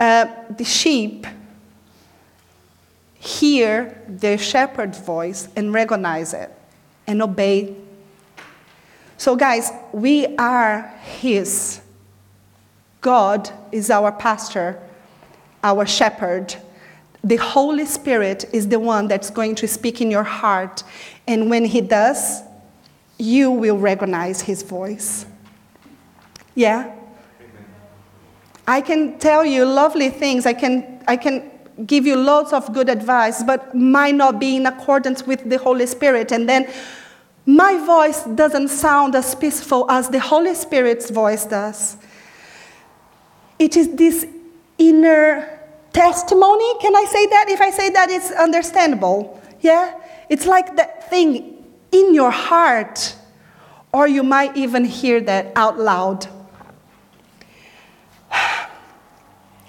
uh, 0.00 0.26
the 0.50 0.64
sheep 0.64 1.26
hear 3.24 4.02
the 4.06 4.36
shepherd's 4.36 4.98
voice 4.98 5.48
and 5.56 5.72
recognize 5.72 6.34
it 6.34 6.54
and 7.06 7.22
obey. 7.22 7.74
So, 9.16 9.34
guys, 9.34 9.70
we 9.92 10.36
are 10.36 10.92
His. 11.02 11.80
God 13.00 13.50
is 13.72 13.90
our 13.90 14.12
pastor, 14.12 14.80
our 15.62 15.86
shepherd, 15.86 16.54
the 17.24 17.36
Holy 17.36 17.86
Spirit 17.86 18.44
is 18.52 18.68
the 18.68 18.78
one 18.78 19.08
that's 19.08 19.30
going 19.30 19.54
to 19.56 19.66
speak 19.66 20.02
in 20.02 20.10
your 20.10 20.22
heart. 20.22 20.84
And 21.26 21.48
when 21.48 21.64
He 21.64 21.80
does, 21.80 22.42
you 23.18 23.50
will 23.50 23.78
recognize 23.78 24.42
His 24.42 24.62
voice. 24.62 25.24
Yeah? 26.54 26.94
I 28.66 28.82
can 28.82 29.18
tell 29.18 29.44
you 29.44 29.64
lovely 29.64 30.10
things. 30.10 30.44
I 30.44 30.52
can, 30.52 31.02
I 31.08 31.16
can 31.16 31.50
give 31.86 32.06
you 32.06 32.16
lots 32.16 32.52
of 32.52 32.72
good 32.74 32.90
advice, 32.90 33.42
but 33.42 33.74
might 33.74 34.14
not 34.14 34.38
be 34.38 34.56
in 34.56 34.66
accordance 34.66 35.26
with 35.26 35.48
the 35.48 35.58
Holy 35.58 35.86
Spirit. 35.86 36.30
And 36.30 36.46
then 36.46 36.70
my 37.46 37.78
voice 37.84 38.22
doesn't 38.24 38.68
sound 38.68 39.14
as 39.14 39.34
peaceful 39.34 39.90
as 39.90 40.10
the 40.10 40.20
Holy 40.20 40.54
Spirit's 40.54 41.10
voice 41.10 41.46
does. 41.46 41.96
It 43.58 43.76
is 43.76 43.94
this 43.96 44.26
inner 44.76 45.54
testimony. 45.94 46.78
Can 46.80 46.94
I 46.94 47.04
say 47.04 47.26
that? 47.26 47.46
If 47.48 47.60
I 47.62 47.70
say 47.70 47.88
that, 47.90 48.10
it's 48.10 48.30
understandable. 48.32 49.40
Yeah? 49.60 49.98
It's 50.28 50.44
like 50.44 50.76
that 50.76 51.08
thing 51.08 51.64
in 51.92 52.12
your 52.12 52.30
heart, 52.30 53.14
or 53.92 54.06
you 54.06 54.22
might 54.22 54.56
even 54.56 54.84
hear 54.84 55.20
that 55.22 55.52
out 55.56 55.78
loud. 55.78 56.26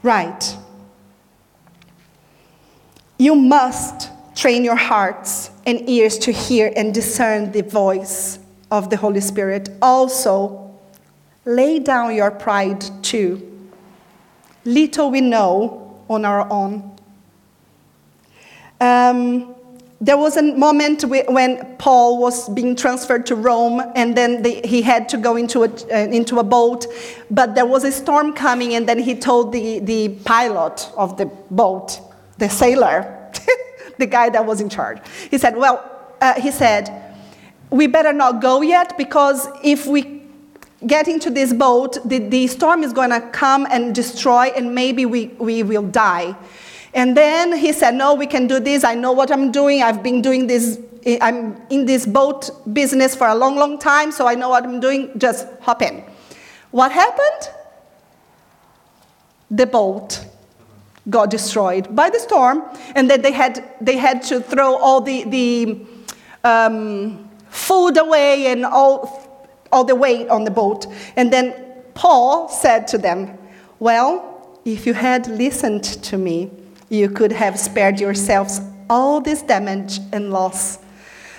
right. 0.04 0.58
You 3.18 3.36
must 3.36 4.10
train 4.36 4.66
your 4.66 4.76
hearts 4.76 5.52
and 5.66 5.88
ears 5.88 6.18
to 6.20 6.32
hear 6.32 6.74
and 6.76 6.94
discern 6.94 7.52
the 7.52 7.62
voice 7.62 8.40
of 8.72 8.90
the 8.90 8.98
Holy 8.98 9.22
Spirit. 9.22 9.70
Also, 9.82 10.76
lay 11.46 11.80
down 11.80 12.14
your 12.16 12.32
pride 12.32 12.84
too. 13.04 13.70
Little 14.66 15.12
we 15.12 15.22
know 15.22 15.85
on 16.10 16.26
our 16.26 16.50
own. 16.52 16.92
Um, 18.82 19.56
there 20.02 20.18
was 20.18 20.38
a 20.38 20.44
moment 20.44 21.04
when 21.06 21.78
Paul 21.78 22.20
was 22.20 22.50
being 22.50 22.76
transferred 22.76 23.26
to 23.28 23.36
Rome, 23.36 23.82
and 23.96 24.16
then 24.16 24.44
the, 24.44 24.62
he 24.66 24.82
had 24.82 25.08
to 25.10 25.18
go 25.18 25.36
into 25.38 25.64
a, 25.64 25.70
uh, 25.70 26.10
into 26.10 26.40
a 26.40 26.44
boat, 26.44 26.86
but 27.32 27.56
there 27.56 27.66
was 27.66 27.86
a 27.86 27.92
storm 27.92 28.34
coming, 28.34 28.76
and 28.76 28.88
then 28.88 29.00
he 29.00 29.16
told 29.16 29.54
the, 29.54 29.80
the 29.80 30.10
pilot 30.26 30.92
of 30.98 31.18
the 31.18 31.26
boat, 31.50 32.00
the 32.38 32.50
sailor, 32.50 33.32
the 33.98 34.06
guy 34.06 34.30
that 34.30 34.46
was 34.46 34.60
in 34.60 34.70
charge, 34.70 35.00
he 35.32 35.38
said, 35.38 35.56
Well, 35.56 35.92
uh, 36.22 36.40
he 36.40 36.52
said, 36.52 37.06
we 37.70 37.88
better 37.88 38.14
not 38.14 38.42
go 38.42 38.62
yet 38.62 38.98
because 38.98 39.48
if 39.64 39.86
we 39.86 40.22
get 40.88 41.08
into 41.08 41.30
this 41.30 41.54
boat, 41.54 41.98
the, 42.06 42.20
the 42.20 42.48
storm 42.48 42.84
is 42.84 42.94
going 42.94 43.10
to 43.10 43.22
come 43.22 43.68
and 43.70 43.94
destroy, 43.94 44.48
and 44.56 44.74
maybe 44.76 45.06
we, 45.06 45.28
we 45.38 45.64
will 45.64 45.84
die. 45.84 46.36
And 46.94 47.16
then 47.16 47.58
he 47.58 47.74
said, 47.74 47.96
No, 47.96 48.14
we 48.14 48.26
can 48.26 48.48
do 48.48 48.60
this. 48.60 48.84
I 48.84 48.96
know 48.96 49.12
what 49.12 49.32
I'm 49.32 49.52
doing. 49.52 49.84
I've 49.84 50.02
been 50.02 50.22
doing 50.22 50.48
this. 50.48 50.80
I'm 51.22 51.62
in 51.70 51.86
this 51.86 52.06
boat 52.06 52.50
business 52.74 53.16
for 53.16 53.28
a 53.28 53.36
long, 53.36 53.58
long 53.58 53.78
time, 53.78 54.12
so 54.12 54.28
I 54.28 54.36
know 54.36 54.50
what 54.50 54.64
I'm 54.64 54.80
doing. 54.80 55.12
Just 55.18 55.48
hop 55.62 55.82
in. 55.82 56.04
What 56.72 56.92
happened? 56.92 57.50
The 59.52 59.68
boat 59.68 60.26
got 61.10 61.30
destroyed 61.30 61.96
by 61.96 62.10
the 62.10 62.20
storm, 62.20 62.64
and 62.96 63.10
then 63.10 63.22
they 63.22 63.32
had, 63.32 63.76
they 63.80 63.98
had 63.98 64.24
to 64.24 64.42
throw 64.42 64.76
all 64.76 65.02
the, 65.02 65.24
the 65.26 65.86
um, 66.44 67.30
food 67.50 67.98
away 67.98 68.48
and 68.48 68.66
all 68.66 69.25
all 69.76 69.84
the 69.84 69.94
weight 69.94 70.30
on 70.30 70.46
the 70.46 70.52
boat. 70.52 70.88
And 71.18 71.32
then 71.32 71.54
Paul 71.94 72.48
said 72.48 72.88
to 72.88 72.98
them, 72.98 73.38
Well, 73.80 74.60
if 74.64 74.88
you 74.88 74.94
had 74.94 75.28
listened 75.28 75.84
to 75.84 76.18
me, 76.18 76.50
you 76.90 77.10
could 77.10 77.34
have 77.34 77.60
spared 77.60 78.00
yourselves 78.00 78.62
all 78.90 79.20
this 79.20 79.42
damage 79.42 80.00
and 80.14 80.32
loss. 80.32 80.80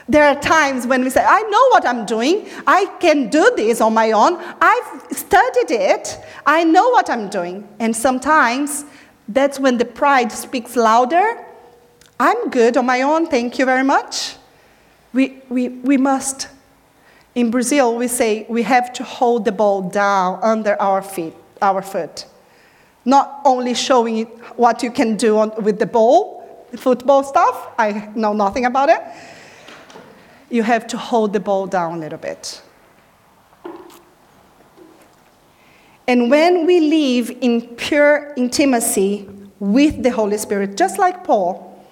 There 0.08 0.24
are 0.24 0.38
times 0.40 0.86
when 0.86 1.02
we 1.02 1.10
say, 1.10 1.24
I 1.26 1.42
know 1.42 1.68
what 1.70 1.86
I'm 1.86 2.04
doing. 2.04 2.46
I 2.66 2.86
can 3.00 3.28
do 3.28 3.52
this 3.56 3.80
on 3.80 3.94
my 3.94 4.12
own. 4.12 4.36
I've 4.60 5.16
studied 5.16 5.70
it. 5.70 6.18
I 6.44 6.62
know 6.62 6.90
what 6.90 7.10
I'm 7.10 7.28
doing. 7.28 7.66
And 7.80 7.96
sometimes 7.96 8.84
that's 9.28 9.58
when 9.58 9.78
the 9.78 9.84
pride 9.84 10.30
speaks 10.30 10.76
louder. 10.76 11.44
I'm 12.20 12.50
good 12.50 12.76
on 12.76 12.86
my 12.86 13.02
own. 13.02 13.26
Thank 13.26 13.58
you 13.58 13.64
very 13.64 13.82
much. 13.82 14.36
We, 15.12 15.42
we, 15.48 15.68
we 15.68 15.96
must, 15.96 16.48
in 17.36 17.52
Brazil, 17.52 17.94
we 17.96 18.08
say 18.08 18.46
we 18.48 18.62
have 18.64 18.92
to 18.94 19.04
hold 19.04 19.44
the 19.44 19.52
ball 19.52 19.88
down 19.88 20.40
under 20.42 20.74
our 20.82 21.00
feet, 21.00 21.34
our 21.62 21.82
foot. 21.82 22.26
Not 23.04 23.42
only 23.44 23.74
showing 23.74 24.24
what 24.56 24.82
you 24.82 24.90
can 24.90 25.16
do 25.16 25.38
on, 25.38 25.52
with 25.62 25.78
the 25.78 25.86
ball, 25.86 26.66
the 26.72 26.78
football 26.78 27.22
stuff, 27.22 27.68
I 27.78 28.10
know 28.16 28.32
nothing 28.32 28.64
about 28.64 28.88
it 28.88 29.00
you 30.50 30.62
have 30.62 30.86
to 30.88 30.98
hold 30.98 31.32
the 31.32 31.40
ball 31.40 31.66
down 31.66 31.94
a 31.94 31.98
little 31.98 32.18
bit. 32.18 32.62
And 36.08 36.30
when 36.30 36.66
we 36.66 36.80
live 36.80 37.36
in 37.40 37.74
pure 37.76 38.32
intimacy 38.36 39.28
with 39.58 40.02
the 40.02 40.10
Holy 40.10 40.38
Spirit, 40.38 40.76
just 40.76 40.98
like 40.98 41.24
Paul, 41.24 41.84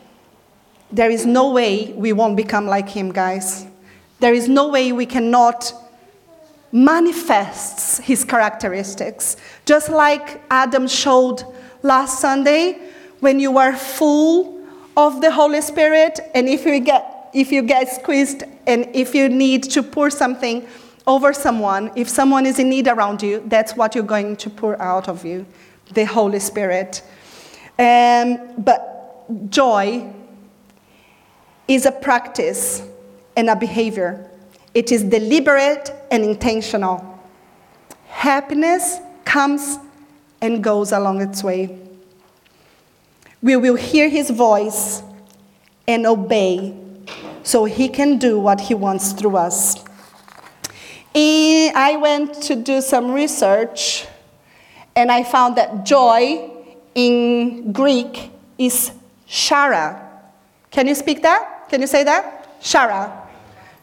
there 0.92 1.10
is 1.10 1.26
no 1.26 1.50
way 1.50 1.92
we 1.94 2.12
won't 2.12 2.36
become 2.36 2.66
like 2.66 2.88
him, 2.88 3.10
guys. 3.10 3.66
There 4.24 4.32
is 4.32 4.48
no 4.48 4.68
way 4.68 4.90
we 4.90 5.04
cannot 5.04 5.70
manifest 6.72 8.00
his 8.00 8.24
characteristics. 8.24 9.36
Just 9.66 9.90
like 9.90 10.40
Adam 10.50 10.88
showed 10.88 11.44
last 11.82 12.20
Sunday, 12.20 12.78
when 13.20 13.38
you 13.38 13.58
are 13.58 13.76
full 13.76 14.66
of 14.96 15.20
the 15.20 15.30
Holy 15.30 15.60
Spirit, 15.60 16.20
and 16.34 16.48
if 16.48 16.64
you 16.64 16.80
get 16.80 17.28
if 17.34 17.52
you 17.52 17.60
get 17.60 17.90
squeezed 17.90 18.44
and 18.66 18.88
if 18.94 19.14
you 19.14 19.28
need 19.28 19.64
to 19.64 19.82
pour 19.82 20.08
something 20.08 20.66
over 21.06 21.34
someone, 21.34 21.90
if 21.94 22.08
someone 22.08 22.46
is 22.46 22.58
in 22.58 22.70
need 22.70 22.88
around 22.88 23.22
you, 23.22 23.42
that's 23.48 23.76
what 23.76 23.94
you're 23.94 24.10
going 24.16 24.36
to 24.36 24.48
pour 24.48 24.80
out 24.80 25.06
of 25.06 25.26
you 25.26 25.44
the 25.92 26.04
Holy 26.04 26.40
Spirit. 26.40 27.02
Um, 27.78 28.38
but 28.56 29.50
joy 29.50 30.10
is 31.68 31.84
a 31.84 31.92
practice 31.92 32.80
and 33.36 33.50
a 33.50 33.56
behavior, 33.56 34.30
it 34.74 34.90
is 34.90 35.02
deliberate 35.02 35.92
and 36.10 36.24
intentional. 36.24 37.20
Happiness 38.08 38.98
comes 39.24 39.78
and 40.40 40.62
goes 40.62 40.92
along 40.92 41.20
its 41.20 41.42
way. 41.42 41.78
We 43.42 43.56
will 43.56 43.76
hear 43.76 44.08
his 44.08 44.30
voice 44.30 45.02
and 45.86 46.06
obey 46.06 46.76
so 47.42 47.64
he 47.66 47.88
can 47.88 48.18
do 48.18 48.38
what 48.38 48.60
he 48.60 48.74
wants 48.74 49.12
through 49.12 49.36
us. 49.36 49.76
And 51.14 51.76
I 51.76 51.96
went 51.96 52.42
to 52.44 52.56
do 52.56 52.80
some 52.80 53.12
research 53.12 54.06
and 54.96 55.10
I 55.10 55.24
found 55.24 55.56
that 55.56 55.84
joy 55.84 56.50
in 56.94 57.72
Greek 57.72 58.30
is 58.58 58.92
chara. 59.26 60.00
Can 60.70 60.86
you 60.86 60.94
speak 60.94 61.22
that? 61.22 61.68
Can 61.68 61.80
you 61.80 61.86
say 61.86 62.04
that? 62.04 62.60
Chara. 62.60 63.23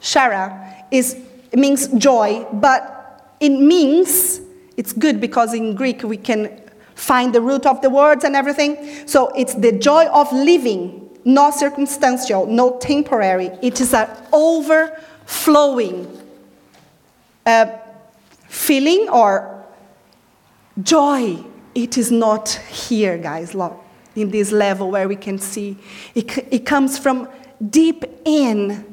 Chara 0.01 0.85
is 0.91 1.17
means 1.53 1.87
joy, 1.89 2.45
but 2.53 3.35
it 3.39 3.49
means 3.49 4.41
it's 4.77 4.93
good 4.93 5.21
because 5.21 5.53
in 5.53 5.75
Greek 5.75 6.03
we 6.03 6.17
can 6.17 6.61
find 6.95 7.33
the 7.33 7.41
root 7.41 7.65
of 7.65 7.81
the 7.81 7.89
words 7.89 8.23
and 8.23 8.35
everything. 8.35 9.07
So 9.07 9.29
it's 9.29 9.53
the 9.55 9.71
joy 9.71 10.05
of 10.07 10.31
living 10.31 11.01
not 11.23 11.53
circumstantial, 11.53 12.45
not 12.45 12.81
temporary. 12.81 13.47
It 13.61 13.79
is 13.79 13.93
an 13.93 14.09
overflowing 14.33 16.07
uh, 17.45 17.77
feeling 18.47 19.07
or 19.09 19.65
joy. 20.81 21.43
It 21.75 21.97
is 21.97 22.11
not 22.11 22.49
here, 22.49 23.17
guys, 23.17 23.55
in 24.15 24.31
this 24.31 24.51
level 24.51 24.91
where 24.91 25.07
we 25.07 25.15
can 25.15 25.37
see. 25.37 25.77
It, 26.15 26.37
it 26.51 26.65
comes 26.65 26.97
from 26.97 27.29
deep 27.69 28.03
in, 28.25 28.90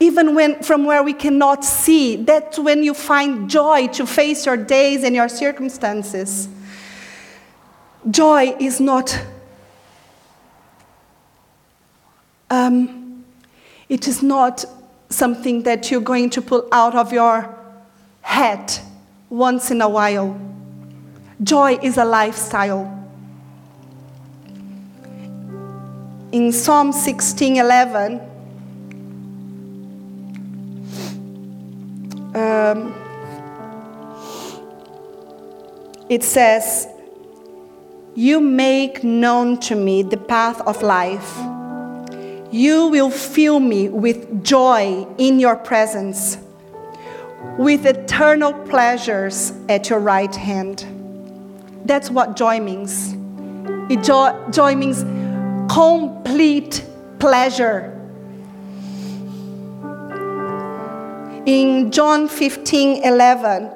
even 0.00 0.34
when, 0.34 0.62
from 0.62 0.86
where 0.86 1.02
we 1.02 1.12
cannot 1.12 1.64
see. 1.64 2.16
That's 2.16 2.58
when 2.58 2.82
you 2.82 2.94
find 2.94 3.48
joy 3.48 3.88
to 3.88 4.06
face 4.06 4.46
your 4.46 4.56
days 4.56 5.04
and 5.04 5.14
your 5.14 5.28
circumstances. 5.28 6.48
Joy 8.10 8.56
is 8.58 8.80
not 8.80 9.22
um, 12.48 13.24
it 13.88 14.08
is 14.08 14.22
not 14.22 14.64
something 15.08 15.62
that 15.64 15.90
you're 15.90 16.00
going 16.00 16.30
to 16.30 16.42
pull 16.42 16.66
out 16.72 16.94
of 16.94 17.12
your 17.12 17.54
head 18.22 18.72
once 19.28 19.70
in 19.70 19.80
a 19.82 19.88
while. 19.88 20.40
Joy 21.42 21.78
is 21.82 21.96
a 21.96 22.04
lifestyle. 22.04 22.96
In 26.32 26.52
Psalm 26.52 26.92
16:11, 26.92 28.29
um, 32.34 32.94
it 36.08 36.22
says, 36.22 36.86
"You 38.14 38.40
make 38.40 39.04
known 39.04 39.58
to 39.60 39.74
me 39.74 40.02
the 40.02 40.16
path 40.16 40.60
of 40.62 40.82
life." 40.82 41.38
You 42.52 42.88
will 42.88 43.10
fill 43.10 43.60
me 43.60 43.88
with 43.88 44.42
joy 44.42 45.06
in 45.18 45.38
your 45.38 45.54
presence, 45.54 46.36
with 47.58 47.86
eternal 47.86 48.52
pleasures 48.52 49.52
at 49.68 49.88
your 49.88 50.00
right 50.00 50.34
hand. 50.34 50.84
That's 51.84 52.10
what 52.10 52.34
joy 52.34 52.58
means. 52.58 53.14
It 53.88 54.02
joy, 54.02 54.32
joy 54.50 54.74
means 54.74 55.04
complete 55.72 56.84
pleasure. 57.20 57.96
In 61.46 61.90
John 61.90 62.28
15 62.28 63.02
11, 63.02 63.70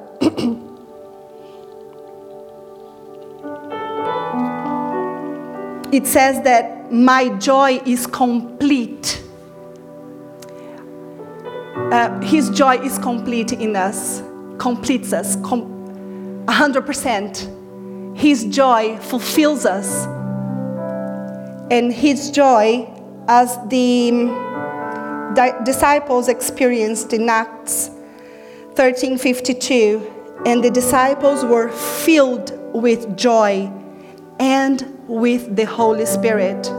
it 5.93 6.07
says 6.07 6.43
that 6.43 6.93
my 6.93 7.31
joy 7.39 7.81
is 7.87 8.07
complete. 8.07 9.23
Uh, 11.91 12.21
his 12.21 12.51
joy 12.51 12.77
is 12.81 12.99
complete 12.99 13.53
in 13.53 13.77
us, 13.77 14.23
completes 14.59 15.15
us, 15.15 15.37
com- 15.37 16.45
100%. 16.47 18.17
His 18.17 18.45
joy 18.45 18.99
fulfills 18.99 19.65
us. 19.65 20.05
And 21.71 21.91
his 21.93 22.31
joy, 22.31 22.87
as 23.27 23.57
the 23.69 24.11
di- 25.35 25.55
disciples 25.65 26.29
experienced 26.29 27.13
in 27.13 27.29
Acts 27.29 27.91
13:52, 28.75 30.03
and 30.47 30.63
the 30.63 30.71
disciples 30.71 31.45
were 31.45 31.69
filled 31.71 32.53
with 32.73 33.17
joy 33.17 33.71
and 34.41 34.85
with 35.07 35.55
the 35.57 35.65
Holy 35.65 36.07
Spirit. 36.07 36.71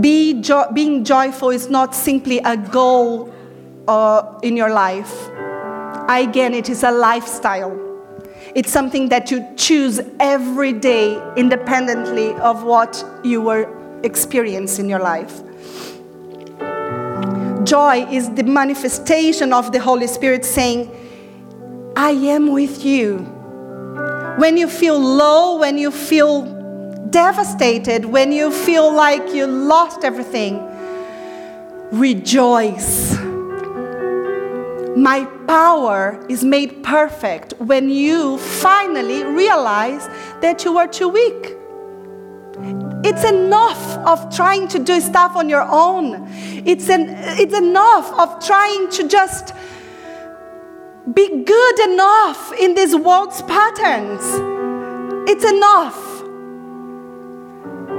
Be 0.00 0.40
jo- 0.40 0.70
being 0.72 1.04
joyful 1.04 1.50
is 1.50 1.68
not 1.68 1.94
simply 1.94 2.38
a 2.38 2.56
goal 2.56 3.32
uh, 3.88 4.22
in 4.42 4.56
your 4.56 4.70
life. 4.70 5.12
Again, 6.08 6.54
it 6.54 6.68
is 6.68 6.84
a 6.84 6.90
lifestyle. 6.90 7.87
It's 8.54 8.70
something 8.70 9.08
that 9.10 9.30
you 9.30 9.46
choose 9.56 10.00
every 10.20 10.72
day, 10.72 11.20
independently 11.36 12.32
of 12.34 12.64
what 12.64 13.04
you 13.22 13.42
were 13.42 13.68
experiencing 14.02 14.86
in 14.86 14.88
your 14.88 15.00
life. 15.00 15.42
Joy 17.64 18.06
is 18.10 18.30
the 18.30 18.44
manifestation 18.44 19.52
of 19.52 19.72
the 19.72 19.80
Holy 19.80 20.06
Spirit 20.06 20.44
saying, 20.44 20.90
I 21.96 22.12
am 22.12 22.52
with 22.52 22.84
you. 22.84 23.18
When 24.38 24.56
you 24.56 24.68
feel 24.68 24.98
low, 24.98 25.58
when 25.58 25.76
you 25.76 25.90
feel 25.90 26.42
devastated, 27.10 28.06
when 28.06 28.32
you 28.32 28.52
feel 28.52 28.92
like 28.92 29.34
you 29.34 29.46
lost 29.46 30.04
everything, 30.04 30.62
rejoice. 31.92 33.17
My 34.98 35.26
power 35.46 36.18
is 36.28 36.42
made 36.42 36.82
perfect 36.82 37.54
when 37.58 37.88
you 37.88 38.36
finally 38.38 39.22
realize 39.22 40.08
that 40.40 40.64
you 40.64 40.76
are 40.76 40.88
too 40.88 41.08
weak. 41.08 41.54
It's 43.04 43.22
enough 43.22 43.96
of 43.98 44.34
trying 44.34 44.66
to 44.68 44.80
do 44.80 45.00
stuff 45.00 45.36
on 45.36 45.48
your 45.48 45.62
own. 45.62 46.26
It's, 46.66 46.88
an, 46.90 47.10
it's 47.38 47.56
enough 47.56 48.10
of 48.18 48.44
trying 48.44 48.90
to 48.90 49.06
just 49.06 49.54
be 51.14 51.44
good 51.44 51.78
enough 51.90 52.52
in 52.54 52.74
this 52.74 52.92
world's 52.92 53.40
patterns. 53.42 54.20
It's 55.30 55.44
enough. 55.44 55.96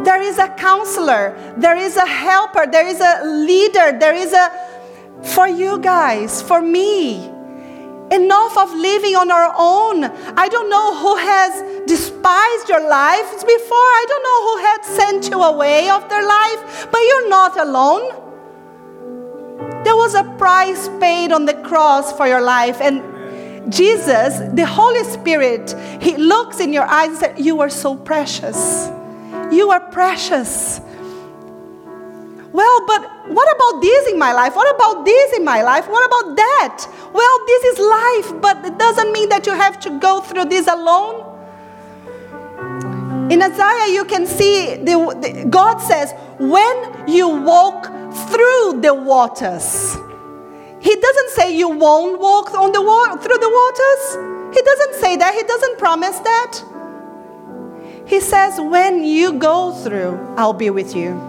There 0.03 0.21
is 0.21 0.37
a 0.37 0.49
counselor, 0.49 1.37
there 1.57 1.77
is 1.77 1.95
a 1.95 2.05
helper, 2.05 2.67
there 2.69 2.87
is 2.87 2.99
a 2.99 3.23
leader, 3.23 3.97
there 3.97 4.13
is 4.13 4.33
a, 4.33 4.68
for 5.23 5.47
you 5.47 5.79
guys, 5.79 6.41
for 6.41 6.61
me. 6.61 7.29
Enough 8.11 8.57
of 8.57 8.73
living 8.73 9.15
on 9.15 9.29
our 9.29 9.53
own. 9.55 10.03
I 10.03 10.47
don't 10.47 10.69
know 10.69 10.95
who 10.97 11.15
has 11.17 11.85
despised 11.85 12.67
your 12.67 12.89
lives 12.89 13.43
before. 13.43 13.89
I 14.01 14.05
don't 14.07 14.23
know 14.23 14.41
who 14.47 14.57
had 14.65 14.81
sent 14.83 15.29
you 15.29 15.43
away 15.43 15.89
of 15.89 16.09
their 16.09 16.25
life, 16.25 16.87
but 16.91 16.99
you're 16.99 17.29
not 17.29 17.59
alone. 17.59 18.29
There 19.83 19.95
was 19.95 20.15
a 20.15 20.23
price 20.37 20.89
paid 20.99 21.31
on 21.31 21.45
the 21.45 21.53
cross 21.53 22.11
for 22.13 22.27
your 22.27 22.41
life, 22.41 22.81
and 22.81 23.03
Jesus, 23.71 24.39
the 24.53 24.65
Holy 24.65 25.03
Spirit, 25.03 25.75
He 26.01 26.17
looks 26.17 26.59
in 26.59 26.73
your 26.73 26.85
eyes 26.85 27.09
and 27.09 27.17
says, 27.17 27.45
You 27.45 27.61
are 27.61 27.69
so 27.69 27.95
precious. 27.95 28.89
You 29.51 29.69
are 29.71 29.79
precious. 29.79 30.81
Well, 32.51 32.85
but 32.87 33.29
what 33.29 33.55
about 33.55 33.81
this 33.81 34.07
in 34.11 34.17
my 34.17 34.33
life? 34.33 34.55
What 34.55 34.73
about 34.75 35.05
this 35.05 35.37
in 35.37 35.45
my 35.45 35.61
life? 35.61 35.87
What 35.87 36.05
about 36.05 36.35
that? 36.35 36.87
Well, 37.13 37.45
this 37.45 37.63
is 37.65 37.79
life, 37.79 38.41
but 38.41 38.65
it 38.65 38.77
doesn't 38.79 39.11
mean 39.11 39.29
that 39.29 39.45
you 39.45 39.53
have 39.53 39.79
to 39.81 39.99
go 39.99 40.21
through 40.21 40.45
this 40.45 40.67
alone. 40.67 41.25
In 43.31 43.43
Isaiah, 43.43 43.93
you 43.93 44.05
can 44.05 44.25
see 44.25 44.75
the, 44.77 44.95
the, 45.21 45.45
God 45.47 45.77
says, 45.77 46.13
when 46.39 47.07
you 47.07 47.27
walk 47.29 47.85
through 48.29 48.81
the 48.81 48.93
waters, 48.95 49.95
He 50.81 50.95
doesn't 50.95 51.29
say 51.31 51.55
you 51.55 51.69
won't 51.69 52.19
walk 52.19 52.53
on 52.55 52.71
the 52.71 52.81
wa- 52.81 53.15
through 53.17 53.37
the 53.37 53.49
waters. 53.49 54.55
He 54.55 54.61
doesn't 54.63 54.95
say 54.95 55.17
that. 55.17 55.35
He 55.35 55.43
doesn't 55.43 55.77
promise 55.77 56.17
that. 56.19 56.63
He 58.07 58.19
says, 58.19 58.59
when 58.59 59.03
you 59.03 59.33
go 59.33 59.71
through, 59.83 60.17
I'll 60.35 60.53
be 60.53 60.71
with 60.71 60.95
you. 60.95 61.28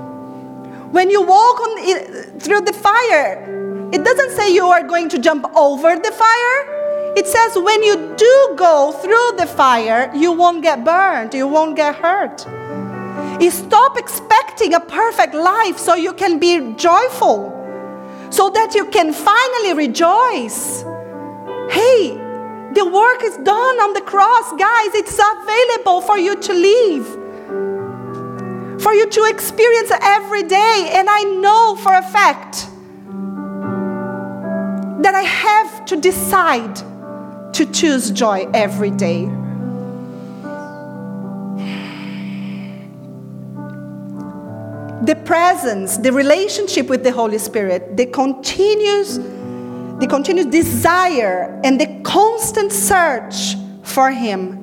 When 0.90 1.08
you 1.08 1.22
walk 1.22 1.60
on 1.60 1.78
it, 1.78 2.42
through 2.42 2.62
the 2.62 2.72
fire, 2.72 3.90
it 3.92 4.04
doesn't 4.04 4.32
say 4.32 4.52
you 4.52 4.66
are 4.66 4.82
going 4.82 5.08
to 5.10 5.18
jump 5.18 5.46
over 5.56 5.96
the 5.96 6.10
fire. 6.10 7.14
It 7.16 7.26
says 7.26 7.56
when 7.56 7.82
you 7.82 8.14
do 8.16 8.54
go 8.56 8.92
through 8.92 9.36
the 9.36 9.46
fire, 9.46 10.10
you 10.14 10.32
won't 10.32 10.62
get 10.62 10.84
burned, 10.84 11.32
you 11.32 11.46
won't 11.46 11.76
get 11.76 11.94
hurt. 11.94 12.44
You 13.40 13.50
stop 13.50 13.96
expecting 13.98 14.74
a 14.74 14.80
perfect 14.80 15.34
life 15.34 15.78
so 15.78 15.94
you 15.94 16.12
can 16.12 16.38
be 16.38 16.74
joyful, 16.74 17.52
so 18.30 18.50
that 18.50 18.74
you 18.74 18.86
can 18.86 19.12
finally 19.12 19.74
rejoice. 19.74 20.82
Hey, 21.70 22.18
the 22.74 22.84
work 22.84 23.22
is 23.22 23.36
done 23.38 23.76
on 23.80 23.92
the 23.92 24.00
cross, 24.00 24.52
guys. 24.58 24.94
It's 24.94 25.18
available 25.18 26.00
for 26.00 26.18
you 26.18 26.36
to 26.36 26.52
live, 26.52 27.06
for 28.80 28.92
you 28.94 29.08
to 29.08 29.24
experience 29.24 29.90
every 30.02 30.42
day. 30.42 30.90
And 30.94 31.08
I 31.08 31.22
know 31.22 31.76
for 31.76 31.92
a 31.94 32.02
fact 32.02 32.66
that 35.02 35.14
I 35.14 35.22
have 35.22 35.84
to 35.86 35.96
decide 35.96 36.76
to 37.54 37.66
choose 37.66 38.10
joy 38.10 38.48
every 38.54 38.90
day. 38.90 39.26
The 45.02 45.16
presence, 45.24 45.96
the 45.96 46.12
relationship 46.12 46.88
with 46.88 47.02
the 47.02 47.10
Holy 47.10 47.38
Spirit, 47.38 47.96
the 47.96 48.06
continuous, 48.06 49.16
the 49.16 50.06
continuous 50.08 50.46
desire 50.46 51.60
and 51.64 51.80
the 51.80 52.00
constant 52.02 52.70
search 52.70 53.56
for 53.82 54.10
Him 54.10 54.60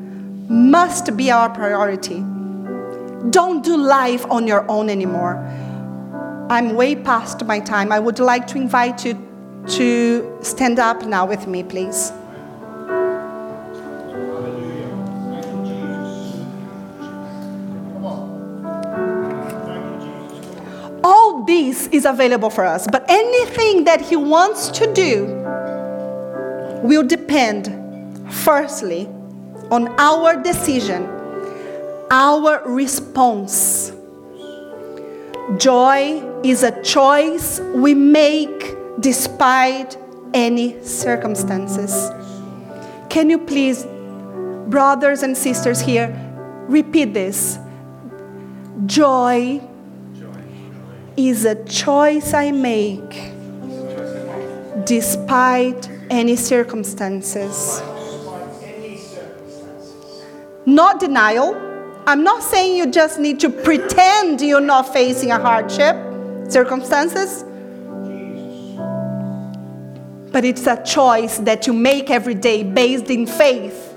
must 0.71 1.17
be 1.17 1.31
our 1.31 1.49
priority. 1.49 2.23
Don't 3.29 3.63
do 3.63 3.77
life 3.77 4.25
on 4.29 4.47
your 4.47 4.69
own 4.69 4.89
anymore. 4.89 5.37
I'm 6.49 6.75
way 6.75 6.95
past 6.95 7.43
my 7.45 7.59
time. 7.59 7.91
I 7.91 7.99
would 7.99 8.19
like 8.19 8.47
to 8.47 8.57
invite 8.57 9.05
you 9.05 9.13
to 9.69 10.37
stand 10.41 10.79
up 10.79 11.05
now 11.05 11.25
with 11.25 11.47
me, 11.47 11.63
please. 11.63 12.11
all 21.07 21.43
this 21.45 21.87
is 21.87 22.05
available 22.05 22.49
for 22.49 22.65
us. 22.65 22.85
But 22.91 23.05
anything 23.09 23.85
that 23.85 24.01
He 24.01 24.15
wants 24.15 24.69
to 24.79 24.91
do 24.93 25.25
will 26.83 27.03
depend, 27.03 27.63
firstly, 28.33 29.07
on 29.71 29.87
our 29.97 30.41
decision, 30.41 31.05
our 32.09 32.61
response. 32.65 33.91
Joy 35.57 36.23
is 36.43 36.63
a 36.63 36.81
choice 36.83 37.59
we 37.59 37.93
make 37.93 38.75
despite 38.99 39.97
any 40.33 40.81
circumstances. 40.83 42.09
Can 43.09 43.29
you 43.29 43.37
please, 43.37 43.85
brothers 44.67 45.23
and 45.23 45.37
sisters 45.37 45.79
here, 45.79 46.13
repeat 46.67 47.13
this? 47.13 47.57
Joy 48.85 49.61
is 51.15 51.45
a 51.45 51.63
choice 51.65 52.33
I 52.33 52.51
make 52.51 53.33
despite 54.85 55.89
any 56.09 56.35
circumstances. 56.35 57.81
Not 60.65 60.99
denial. 60.99 61.66
I'm 62.07 62.23
not 62.23 62.41
saying 62.41 62.77
you 62.77 62.89
just 62.89 63.19
need 63.19 63.37
to 63.41 63.49
pretend 63.49 64.39
you're 64.39 64.61
not 64.61 64.93
facing 64.93 65.31
a 65.31 65.37
hardship, 65.37 65.93
circumstances. 66.49 67.43
But 70.31 70.45
it's 70.45 70.65
a 70.67 70.81
choice 70.85 71.39
that 71.39 71.67
you 71.67 71.73
make 71.73 72.09
every 72.09 72.35
day 72.35 72.63
based 72.63 73.09
in 73.09 73.27
faith. 73.27 73.93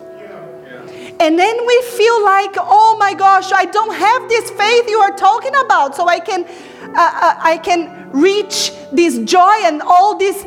And 1.21 1.39
then 1.39 1.57
we 1.65 1.83
feel 1.83 2.25
like, 2.25 2.57
oh 2.57 2.97
my 2.99 3.15
gosh, 3.15 3.53
I 3.53 3.67
don't 3.67 3.95
have 3.95 4.29
this 4.29 4.51
faith 4.51 4.89
you 4.89 4.99
are 4.99 5.15
talking 5.15 5.55
about, 5.65 5.95
so 5.95 6.09
I 6.09 6.19
can, 6.19 6.45
uh, 6.47 6.95
uh, 6.97 7.35
I 7.39 7.61
can 7.63 8.11
reach 8.11 8.73
this 8.91 9.19
joy 9.19 9.55
and 9.63 9.83
all 9.83 10.19
this 10.19 10.45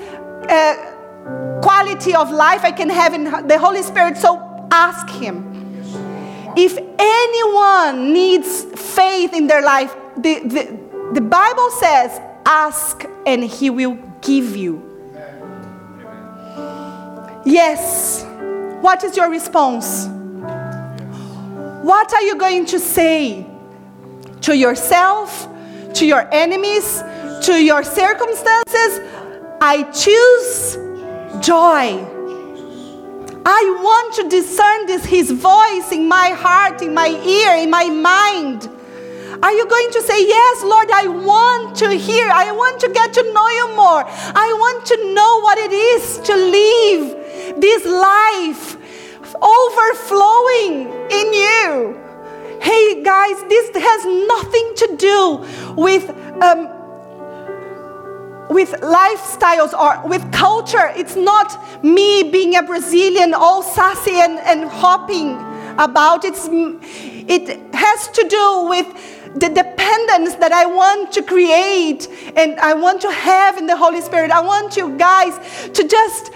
uh, 0.49 1.59
quality 1.61 2.13
of 2.13 2.29
life 2.29 2.65
I 2.65 2.73
can 2.73 2.89
have 2.89 3.13
in 3.13 3.23
the 3.47 3.57
Holy 3.57 3.83
Spirit. 3.83 4.17
So 4.17 4.67
ask 4.69 5.07
Him. 5.09 5.52
If 6.55 6.77
anyone 6.99 8.13
needs 8.13 8.63
faith 8.63 9.33
in 9.33 9.47
their 9.47 9.61
life, 9.61 9.95
the, 10.17 10.39
the, 10.39 10.79
the 11.13 11.21
Bible 11.21 11.69
says, 11.71 12.19
ask 12.45 13.05
and 13.25 13.43
He 13.43 13.69
will 13.69 13.97
give 14.21 14.55
you. 14.55 14.89
Yes. 17.45 18.25
What 18.81 19.03
is 19.03 19.15
your 19.15 19.29
response? 19.29 20.07
What 21.83 22.13
are 22.13 22.21
you 22.21 22.35
going 22.35 22.65
to 22.67 22.79
say 22.79 23.45
to 24.41 24.55
yourself, 24.55 25.47
to 25.95 26.05
your 26.05 26.27
enemies, 26.33 27.01
to 27.43 27.63
your 27.63 27.83
circumstances? 27.83 28.99
I 29.61 29.83
choose 29.91 30.77
joy. 31.45 32.12
I 33.45 33.79
want 33.81 34.15
to 34.15 34.29
discern 34.29 34.85
this 34.85 35.05
his 35.05 35.31
voice 35.31 35.91
in 35.91 36.07
my 36.07 36.29
heart, 36.29 36.81
in 36.81 36.93
my 36.93 37.09
ear, 37.09 37.57
in 37.63 37.69
my 37.69 37.89
mind. 37.89 38.69
Are 39.43 39.51
you 39.51 39.67
going 39.67 39.91
to 39.91 40.01
say, 40.01 40.25
Yes, 40.25 40.63
Lord, 40.63 40.89
I 40.91 41.07
want 41.07 41.75
to 41.77 41.89
hear, 41.89 42.29
I 42.29 42.51
want 42.51 42.79
to 42.81 42.89
get 42.89 43.11
to 43.13 43.23
know 43.33 43.49
you 43.49 43.75
more. 43.75 44.05
I 44.07 44.55
want 44.59 44.85
to 44.85 45.13
know 45.13 45.41
what 45.41 45.57
it 45.57 45.73
is 45.73 46.19
to 46.19 46.35
live 46.35 47.59
this 47.59 47.85
life 47.85 48.77
overflowing 49.41 50.87
in 51.11 51.33
you. 51.33 51.99
Hey, 52.61 53.03
guys, 53.03 53.43
this 53.49 53.75
has 53.75 54.05
nothing 54.05 54.73
to 54.77 54.95
do 54.97 55.73
with. 55.75 56.09
Um, 56.41 56.82
with 58.53 58.71
lifestyles 58.81 59.73
or 59.73 60.07
with 60.07 60.31
culture. 60.31 60.91
It's 60.95 61.15
not 61.15 61.83
me 61.83 62.23
being 62.23 62.55
a 62.55 62.63
Brazilian 62.63 63.33
all 63.33 63.63
sassy 63.63 64.19
and, 64.19 64.37
and 64.39 64.69
hopping 64.69 65.33
about. 65.79 66.23
It's, 66.23 66.47
it 66.51 67.73
has 67.73 68.07
to 68.09 68.27
do 68.27 68.67
with 68.69 68.87
the 69.33 69.49
dependence 69.49 70.35
that 70.35 70.51
I 70.51 70.65
want 70.67 71.11
to 71.13 71.23
create 71.23 72.07
and 72.35 72.59
I 72.59 72.73
want 72.75 73.01
to 73.01 73.11
have 73.11 73.57
in 73.57 73.65
the 73.65 73.75
Holy 73.75 74.01
Spirit. 74.01 74.29
I 74.29 74.41
want 74.41 74.77
you 74.77 74.95
guys 74.97 75.69
to 75.73 75.87
just 75.87 76.31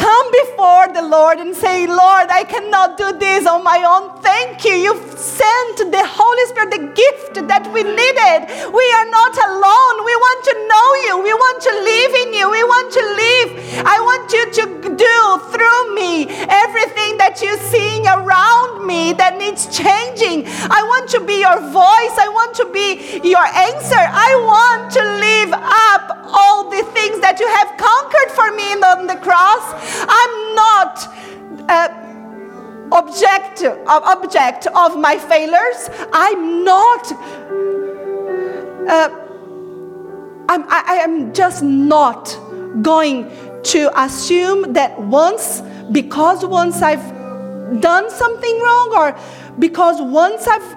come 0.00 0.26
before 0.42 0.88
the 0.96 1.04
Lord 1.04 1.38
and 1.38 1.54
say, 1.54 1.86
Lord, 1.86 2.28
I 2.32 2.44
cannot 2.44 2.96
do 2.96 3.12
this 3.18 3.46
on 3.46 3.62
my 3.62 3.84
own. 3.84 4.16
Thank 4.24 4.64
you. 4.64 4.72
You've 4.72 5.18
sent 5.18 5.76
the 5.92 6.04
Holy 6.04 6.44
Spirit, 6.48 6.70
the 6.72 6.86
gift 6.96 7.34
that 7.52 7.68
we 7.68 7.84
needed. 7.84 8.40
We 8.72 8.86
are 8.98 9.08
not 9.12 9.34
alone. 9.36 9.96
We 10.08 10.16
want 10.16 10.40
to 10.48 10.54
know 10.70 10.88
you. 11.06 11.12
We 11.20 11.34
want 11.36 11.58
to 11.68 11.72
live 11.92 12.12
in 12.24 12.28
you. 12.32 12.46
We 12.48 12.64
want 12.64 12.88
to 12.96 13.02
live. 13.24 13.48
I 13.84 13.96
want 14.00 14.26
you 14.32 14.44
to 14.60 14.64
do 14.96 15.16
through 15.52 15.82
me 15.94 16.28
everything 16.48 17.20
that 17.20 17.40
you're 17.44 17.64
seeing 17.68 18.06
around 18.08 18.86
me 18.86 19.12
that 19.20 19.36
needs 19.36 19.68
changing. 19.68 20.48
I 20.48 20.80
want 20.80 21.10
to 21.12 21.20
be 21.20 21.44
your 21.44 21.60
voice. 21.68 22.14
I 22.16 22.28
want 22.32 22.56
to 22.56 22.66
be 22.72 23.20
your 23.20 23.44
answer. 23.44 24.00
I 24.00 24.30
want 24.48 24.88
to 24.96 25.02
live 25.28 25.52
up 25.52 26.04
all 26.32 26.70
the 26.70 26.82
things 26.96 27.20
that 27.20 27.38
you 27.40 27.48
have 27.48 27.76
conquered 27.76 28.30
for 28.32 28.48
me 28.56 28.70
on 28.80 29.06
the 29.06 29.16
cross. 29.20 29.89
I'm 30.08 30.54
not. 30.54 31.08
Uh, 31.68 31.88
object, 32.92 33.62
uh, 33.62 33.78
object 33.86 34.66
of 34.68 34.98
my 34.98 35.16
failures. 35.16 35.90
I'm 36.12 36.64
not. 36.64 37.12
Uh, 38.88 39.10
I'm, 40.48 40.64
I, 40.68 40.82
I 40.86 40.94
am 40.96 41.32
just 41.32 41.62
not 41.62 42.36
going 42.82 43.30
to 43.62 43.90
assume 44.00 44.72
that 44.72 44.98
once, 45.00 45.62
because 45.92 46.44
once 46.44 46.82
I've 46.82 47.80
done 47.80 48.10
something 48.10 48.60
wrong, 48.60 48.92
or 48.96 49.18
because 49.60 50.02
once 50.02 50.46
I've 50.48 50.76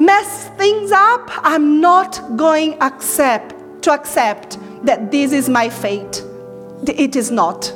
messed 0.00 0.52
things 0.54 0.92
up, 0.92 1.30
I'm 1.38 1.80
not 1.80 2.36
going 2.36 2.76
accept 2.82 3.54
to 3.82 3.92
accept 3.92 4.58
that 4.84 5.10
this 5.10 5.32
is 5.32 5.48
my 5.48 5.70
fate. 5.70 6.22
It 6.86 7.16
is 7.16 7.30
not. 7.30 7.72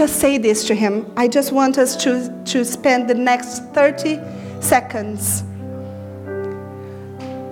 Just 0.00 0.18
say 0.18 0.38
this 0.38 0.64
to 0.64 0.74
him. 0.74 1.12
I 1.14 1.28
just 1.28 1.52
want 1.52 1.76
us 1.76 1.94
to, 2.04 2.42
to 2.46 2.64
spend 2.64 3.06
the 3.06 3.14
next 3.14 3.64
30 3.74 4.18
seconds. 4.62 5.42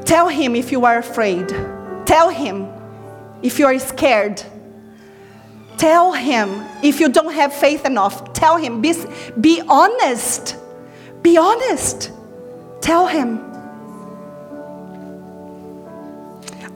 Tell 0.07 0.28
him 0.28 0.57
if 0.57 0.72
you 0.72 0.86
are 0.86 0.96
afraid. 0.96 1.46
Tell 2.07 2.30
him 2.30 2.66
if 3.42 3.59
you 3.59 3.66
are 3.66 3.78
scared. 3.78 4.42
Tell 5.76 6.14
him 6.14 6.64
if 6.82 7.01
you 7.01 7.11
don't 7.11 7.34
have 7.34 7.53
faith 7.53 7.84
enough. 7.84 8.32
Tell 8.32 8.57
him. 8.57 8.80
Be, 8.80 8.94
be 9.38 9.61
honest. 9.68 10.57
Be 11.20 11.36
honest. 11.36 12.11
Tell 12.80 13.07
him. 13.07 13.40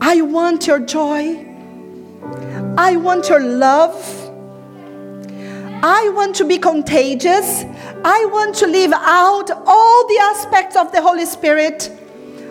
I 0.02 0.20
want 0.20 0.66
your 0.66 0.80
joy. 0.80 1.46
I 2.76 2.96
want 2.96 3.30
your 3.30 3.40
love. 3.40 4.21
I 5.82 6.10
want 6.10 6.36
to 6.36 6.44
be 6.44 6.58
contagious. 6.58 7.64
I 8.04 8.24
want 8.26 8.54
to 8.56 8.68
live 8.68 8.92
out 8.92 9.50
all 9.50 10.06
the 10.06 10.18
aspects 10.22 10.76
of 10.76 10.92
the 10.92 11.02
Holy 11.02 11.26
Spirit. 11.26 11.90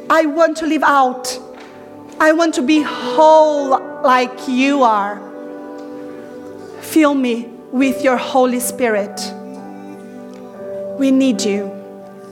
I 0.09 0.25
want 0.25 0.57
to 0.57 0.67
live 0.67 0.83
out. 0.83 1.39
I 2.19 2.33
want 2.33 2.53
to 2.55 2.61
be 2.61 2.81
whole 2.81 3.69
like 4.03 4.49
you 4.49 4.83
are. 4.83 5.21
Fill 6.81 7.15
me 7.15 7.45
with 7.71 8.03
your 8.03 8.17
Holy 8.17 8.59
Spirit. 8.59 9.17
We 10.99 11.09
need 11.09 11.41
you. 11.41 11.67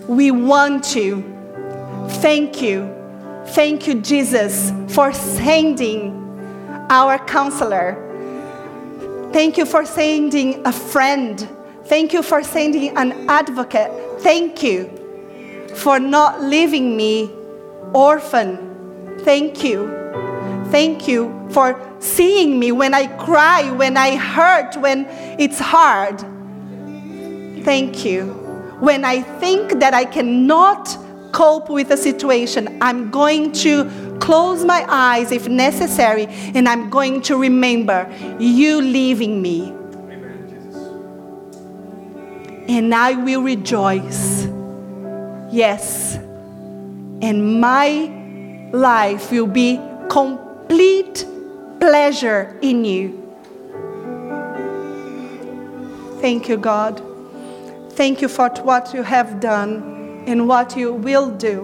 We 0.07 0.31
want 0.31 0.95
you. 0.95 1.23
Thank 2.21 2.61
you. 2.61 2.93
Thank 3.47 3.87
you, 3.87 4.01
Jesus, 4.01 4.73
for 4.93 5.13
sending 5.13 6.17
our 6.89 7.17
counselor 7.19 8.08
Thank 9.31 9.57
you 9.57 9.65
for 9.65 9.85
sending 9.85 10.65
a 10.65 10.71
friend. 10.71 11.47
Thank 11.85 12.13
you 12.13 12.23
for 12.23 12.43
sending 12.43 12.97
an 12.97 13.29
advocate. 13.29 13.91
Thank 14.21 14.63
you 14.63 14.89
for 15.75 15.99
not 15.99 16.41
leaving 16.41 16.97
me 16.97 17.31
orphan. 17.93 19.19
Thank 19.19 19.63
you. 19.63 19.87
Thank 20.71 21.07
you 21.07 21.47
for 21.51 21.79
seeing 21.99 22.59
me 22.59 22.71
when 22.71 22.93
I 22.93 23.07
cry, 23.17 23.71
when 23.71 23.97
I 23.97 24.15
hurt, 24.15 24.75
when 24.77 25.05
it's 25.39 25.59
hard. 25.59 26.19
Thank 27.63 28.05
you. 28.05 28.25
When 28.79 29.05
I 29.05 29.21
think 29.21 29.79
that 29.79 29.93
I 29.93 30.05
cannot 30.05 30.97
cope 31.33 31.69
with 31.69 31.91
a 31.91 31.97
situation, 31.97 32.77
I'm 32.81 33.11
going 33.11 33.51
to 33.63 33.83
close 34.19 34.63
my 34.63 34.85
eyes 34.87 35.31
if 35.31 35.47
necessary, 35.47 36.27
and 36.27 36.67
I'm 36.67 36.89
going 36.89 37.21
to 37.23 37.37
remember 37.37 38.07
you 38.39 38.81
leaving 38.81 39.41
me. 39.41 39.69
Amen, 39.69 40.35
And 42.67 42.93
I 42.93 43.13
will 43.13 43.41
rejoice. 43.41 44.45
Yes. 45.51 46.15
And 47.21 47.59
my 47.59 48.11
life 48.71 49.31
will 49.31 49.47
be 49.47 49.79
complete 50.09 51.25
pleasure 51.79 52.57
in 52.61 52.85
you. 52.85 53.15
Thank 56.21 56.49
you, 56.49 56.57
God. 56.57 57.01
Thank 57.93 58.21
you 58.21 58.27
for 58.27 58.49
what 58.63 58.93
you 58.93 59.03
have 59.03 59.39
done 59.39 60.23
and 60.27 60.47
what 60.47 60.77
you 60.77 60.93
will 60.93 61.29
do. 61.31 61.63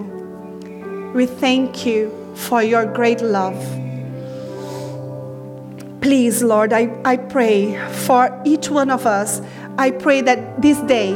We 1.14 1.26
thank 1.26 1.86
you 1.86 2.25
for 2.36 2.62
your 2.62 2.86
great 2.86 3.20
love. 3.20 3.56
Please, 6.00 6.42
Lord, 6.42 6.72
I, 6.72 6.96
I 7.04 7.16
pray 7.16 7.76
for 8.06 8.40
each 8.44 8.68
one 8.68 8.90
of 8.90 9.06
us. 9.06 9.40
I 9.78 9.90
pray 9.90 10.20
that 10.20 10.62
this 10.62 10.78
day 10.82 11.12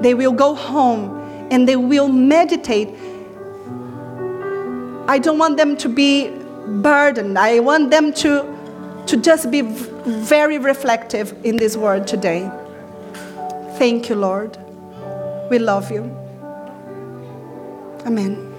they 0.00 0.14
will 0.14 0.32
go 0.32 0.54
home 0.54 1.18
and 1.50 1.68
they 1.68 1.76
will 1.76 2.08
meditate. 2.08 2.88
I 5.06 5.18
don't 5.18 5.38
want 5.38 5.56
them 5.58 5.76
to 5.76 5.88
be 5.88 6.30
burdened. 6.80 7.38
I 7.38 7.60
want 7.60 7.90
them 7.90 8.12
to, 8.14 9.04
to 9.06 9.16
just 9.16 9.50
be 9.50 9.60
very 9.62 10.58
reflective 10.58 11.34
in 11.44 11.56
this 11.56 11.76
word 11.76 12.06
today. 12.06 12.50
Thank 13.76 14.08
you, 14.08 14.14
Lord. 14.14 14.56
We 15.50 15.58
love 15.58 15.90
you. 15.90 16.04
Amen. 18.06 18.51